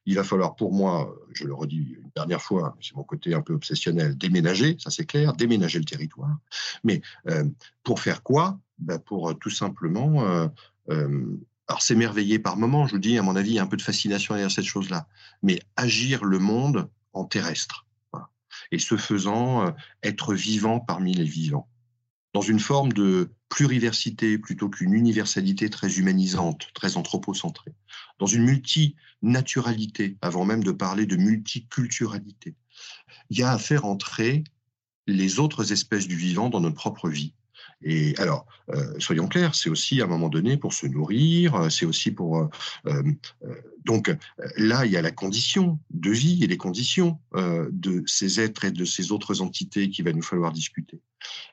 [0.06, 3.42] Il va falloir pour moi, je le redis une dernière fois, c'est mon côté un
[3.42, 6.38] peu obsessionnel, déménager, ça c'est clair, déménager le territoire.
[6.86, 7.02] Mais
[7.84, 8.58] pour faire quoi?
[8.80, 10.48] Ben Pour tout simplement
[10.90, 13.68] euh, alors s'émerveiller par moment, je vous dis, à mon avis, il y a un
[13.68, 15.08] peu de fascination derrière cette chose-là,
[15.44, 17.86] mais agir le monde en terrestre.
[18.72, 19.72] Et ce faisant, euh,
[20.04, 21.68] être vivant parmi les vivants.
[22.34, 27.74] Dans une forme de pluriversité plutôt qu'une universalité très humanisante, très anthropocentrée.
[28.20, 32.56] Dans une multinaturalité, avant même de parler de multiculturalité.
[33.30, 34.44] Il y a à faire entrer
[35.08, 37.34] les autres espèces du vivant dans notre propre vie.
[37.84, 41.70] Et alors, euh, soyons clairs, c'est aussi à un moment donné pour se nourrir, euh,
[41.70, 42.50] c'est aussi pour...
[42.88, 43.04] Euh,
[43.86, 44.14] donc
[44.58, 48.72] là, il y a la condition de vie et les conditions de ces êtres et
[48.72, 51.00] de ces autres entités qu'il va nous falloir discuter.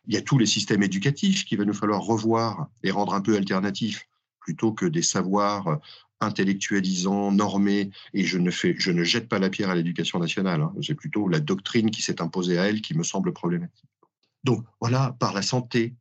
[0.09, 3.21] Il y a tous les systèmes éducatifs qu'il va nous falloir revoir et rendre un
[3.21, 4.09] peu alternatifs
[4.41, 5.79] plutôt que des savoirs
[6.21, 10.73] intellectualisants, normés, et je ne, je ne jette pas la pierre à l'éducation nationale, hein.
[10.83, 13.91] c'est plutôt la doctrine qui s'est imposée à elle qui me semble problématique.
[14.43, 15.95] Donc voilà, par la santé,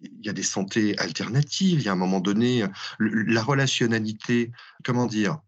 [0.00, 2.64] il y a des santé alternatives, il y a un moment donné,
[2.98, 4.52] la relationnalité,
[4.84, 5.38] comment dire,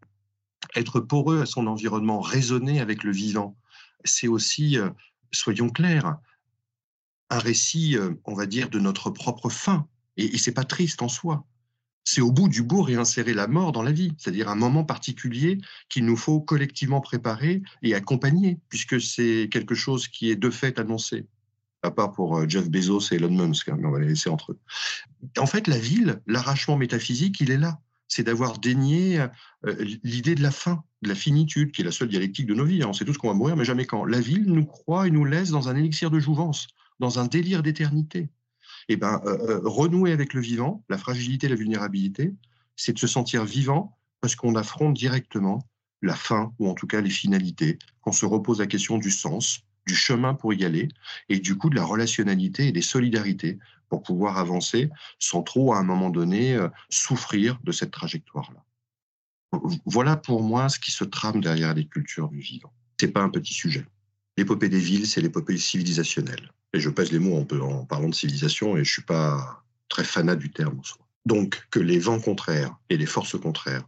[0.75, 3.57] être poreux à son environnement, raisonner avec le vivant,
[4.03, 4.89] c'est aussi, euh,
[5.31, 6.17] soyons clairs,
[7.29, 9.87] un récit, euh, on va dire, de notre propre fin.
[10.17, 11.45] Et, et c'est pas triste en soi.
[12.05, 15.59] C'est au bout du bout réinsérer la mort dans la vie, c'est-à-dire un moment particulier
[15.89, 20.79] qu'il nous faut collectivement préparer et accompagner, puisque c'est quelque chose qui est de fait
[20.79, 21.25] annoncé
[21.83, 24.29] à part pour euh, Jeff Bezos et Elon Musk, hein, mais on va les laisser
[24.29, 24.59] entre eux.
[25.37, 27.79] En fait, la ville, l'arrachement métaphysique, il est là.
[28.07, 29.19] C'est d'avoir dénié
[29.65, 32.65] euh, l'idée de la fin, de la finitude, qui est la seule dialectique de nos
[32.65, 32.83] vies.
[32.83, 32.87] Hein.
[32.89, 34.05] On sait tous qu'on va mourir, mais jamais quand.
[34.05, 36.67] La ville nous croit et nous laisse dans un élixir de jouvence,
[36.99, 38.29] dans un délire d'éternité.
[38.89, 42.33] Et eh ben, euh, renouer avec le vivant, la fragilité, la vulnérabilité,
[42.75, 45.67] c'est de se sentir vivant parce qu'on affronte directement
[46.01, 49.63] la fin, ou en tout cas les finalités, qu'on se repose la question du sens,
[49.85, 50.89] du chemin pour y aller
[51.29, 53.59] et du coup de la relationnalité et des solidarités
[53.89, 58.63] pour pouvoir avancer sans trop à un moment donné euh, souffrir de cette trajectoire-là.
[59.85, 62.73] Voilà pour moi ce qui se trame derrière les cultures du vivant.
[62.99, 63.85] C'est pas un petit sujet.
[64.35, 66.51] L'épopée des villes, c'est l'épopée civilisationnelle.
[66.73, 70.03] Et je pèse les mots en, en parlant de civilisation et je suis pas très
[70.03, 71.05] fanat du terme en soi.
[71.25, 73.87] Donc que les vents contraires et les forces contraires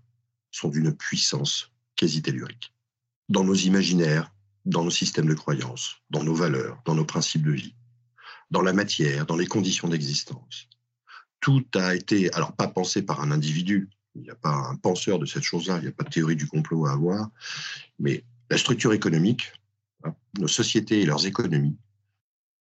[0.51, 2.73] sont d'une puissance quasi tellurique.
[3.27, 4.31] Dans nos imaginaires,
[4.65, 7.75] dans nos systèmes de croyances, dans nos valeurs, dans nos principes de vie,
[8.51, 10.67] dans la matière, dans les conditions d'existence.
[11.39, 15.19] Tout a été, alors pas pensé par un individu, Il n'y a pas un penseur
[15.19, 17.29] de cette chose-là, il n'y a pas de théorie du complot à avoir.
[17.99, 19.51] Mais la structure économique,
[20.03, 21.77] hein, nos sociétés et leurs économies,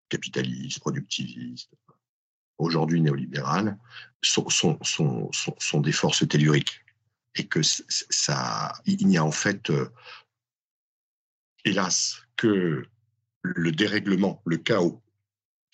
[0.09, 1.71] capitalistes, productivistes,
[2.59, 3.79] aujourd'hui néolibérales,
[4.23, 4.79] sont,
[5.81, 6.81] des forces telluriques.
[7.37, 9.91] Et que ça, il n'y a en fait, euh,
[11.65, 12.87] hélas, que
[13.43, 15.03] le dérèglement, le chaos,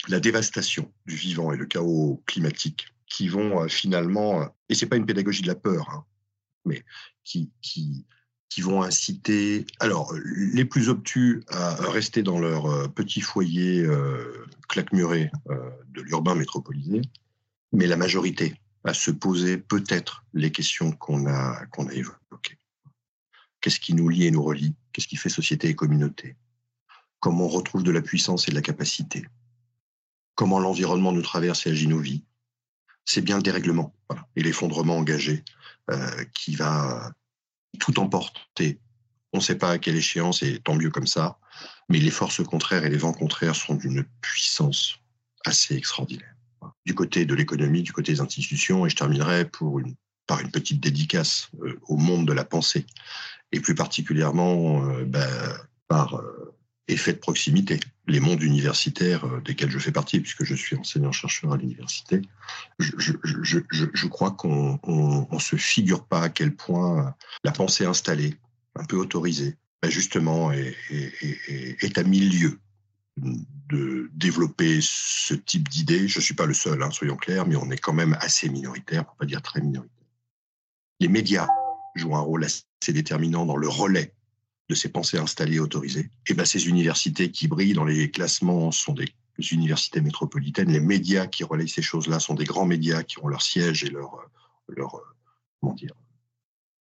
[0.08, 4.86] la dévastation du vivant et le chaos climatique qui vont euh, finalement, euh, et c'est
[4.86, 6.04] pas une pédagogie de la peur, hein,
[6.64, 6.84] mais
[7.24, 8.06] qui, qui,
[8.48, 13.86] qui vont inciter, alors les plus obtus à rester dans leur euh, petit foyer
[14.68, 15.30] claquemuré
[15.88, 17.02] de l'urbain métropolisé,
[17.72, 22.19] mais la majorité à se poser peut-être les questions qu'on a, qu'on a évoquées.
[23.60, 24.74] Qu'est-ce qui nous lie et nous relie?
[24.92, 26.36] Qu'est-ce qui fait société et communauté?
[27.20, 29.26] Comment on retrouve de la puissance et de la capacité?
[30.34, 32.24] Comment l'environnement nous traverse et agit nos vies?
[33.04, 33.94] C'est bien le dérèglement
[34.36, 35.44] et l'effondrement engagé
[35.90, 37.12] euh, qui va
[37.78, 38.78] tout emporter.
[39.32, 41.38] On ne sait pas à quelle échéance, et tant mieux comme ça,
[41.88, 44.98] mais les forces contraires et les vents contraires sont d'une puissance
[45.44, 46.34] assez extraordinaire.
[46.86, 49.50] Du côté de l'économie, du côté des institutions, et je terminerai
[50.26, 52.86] par une petite dédicace euh, au monde de la pensée,
[53.52, 55.28] et plus particulièrement euh, ben,
[55.88, 56.22] par
[56.92, 57.80] effet de proximité.
[58.06, 62.22] Les mondes universitaires euh, desquels je fais partie, puisque je suis enseignant-chercheur à l'université,
[62.78, 64.78] je, je, je, je, crois qu'on
[65.30, 68.34] ne se figure pas à quel point la pensée installée,
[68.76, 72.58] un peu autorisée, ben justement est, est, est, à mille
[73.16, 76.08] de développer ce type d'idées.
[76.08, 78.48] Je ne suis pas le seul, hein, soyons clairs, mais on est quand même assez
[78.48, 80.06] minoritaire, pour pas dire très minoritaire.
[81.00, 81.48] Les médias
[81.94, 84.14] jouent un rôle assez déterminant dans le relais
[84.68, 86.10] de ces pensées installées et autorisées.
[86.28, 89.12] Et ben, ces universités qui brillent dans les classements sont des
[89.50, 90.70] universités métropolitaines.
[90.70, 93.90] Les médias qui relayent ces choses-là sont des grands médias qui ont leur siège et
[93.90, 94.30] leur,
[94.68, 95.00] leur
[95.60, 95.94] comment dire,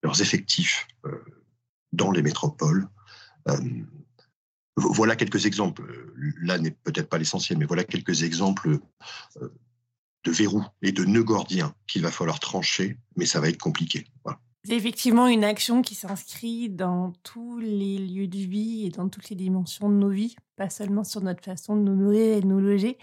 [0.04, 1.24] leurs effectifs euh,
[1.94, 2.88] dans les métropoles.
[3.48, 3.58] Euh,
[4.76, 5.84] voilà quelques exemples.
[6.42, 8.80] Là n'est peut-être pas l'essentiel, mais voilà quelques exemples
[9.42, 9.50] euh,
[10.24, 14.08] de verrous et de nœuds gordiens qu'il va falloir trancher, mais ça va être compliqué.
[14.24, 14.40] Voilà.
[14.68, 19.30] C'est effectivement une action qui s'inscrit dans tous les lieux de vie et dans toutes
[19.30, 22.48] les dimensions de nos vies, pas seulement sur notre façon de nous nourrir et de
[22.48, 22.98] nous loger.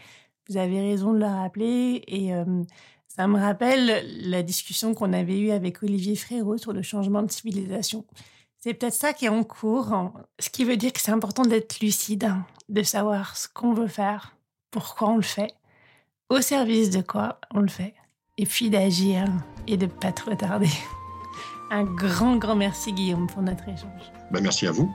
[0.47, 2.45] Vous avez raison de le rappeler et euh,
[3.09, 7.31] ça me rappelle la discussion qu'on avait eue avec Olivier Frérot sur le changement de
[7.31, 8.05] civilisation.
[8.59, 11.81] C'est peut-être ça qui est en cours, ce qui veut dire que c'est important d'être
[11.81, 12.31] lucide,
[12.69, 14.37] de savoir ce qu'on veut faire,
[14.71, 15.55] pourquoi on le fait,
[16.29, 17.95] au service de quoi on le fait,
[18.37, 19.25] et puis d'agir
[19.67, 20.69] et de pas trop tarder.
[21.71, 24.13] Un grand, grand merci Guillaume pour notre échange.
[24.31, 24.93] Ben, merci à vous.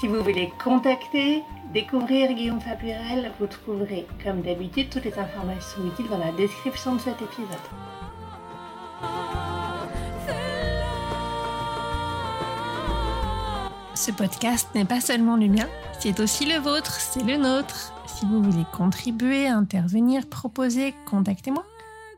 [0.00, 6.08] Si vous voulez contacter, découvrir Guillaume Faburel, vous trouverez comme d'habitude toutes les informations utiles
[6.08, 7.46] dans la description de cet épisode.
[13.94, 15.68] Ce podcast n'est pas seulement le mien,
[16.00, 17.92] c'est aussi le vôtre, c'est le nôtre.
[18.06, 21.64] Si vous voulez contribuer, intervenir, proposer, contactez-moi.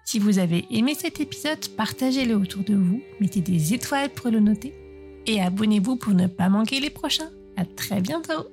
[0.05, 4.39] Si vous avez aimé cet épisode, partagez-le autour de vous, mettez des étoiles pour le
[4.39, 4.75] noter
[5.27, 7.31] et abonnez-vous pour ne pas manquer les prochains.
[7.57, 8.49] À très bientôt!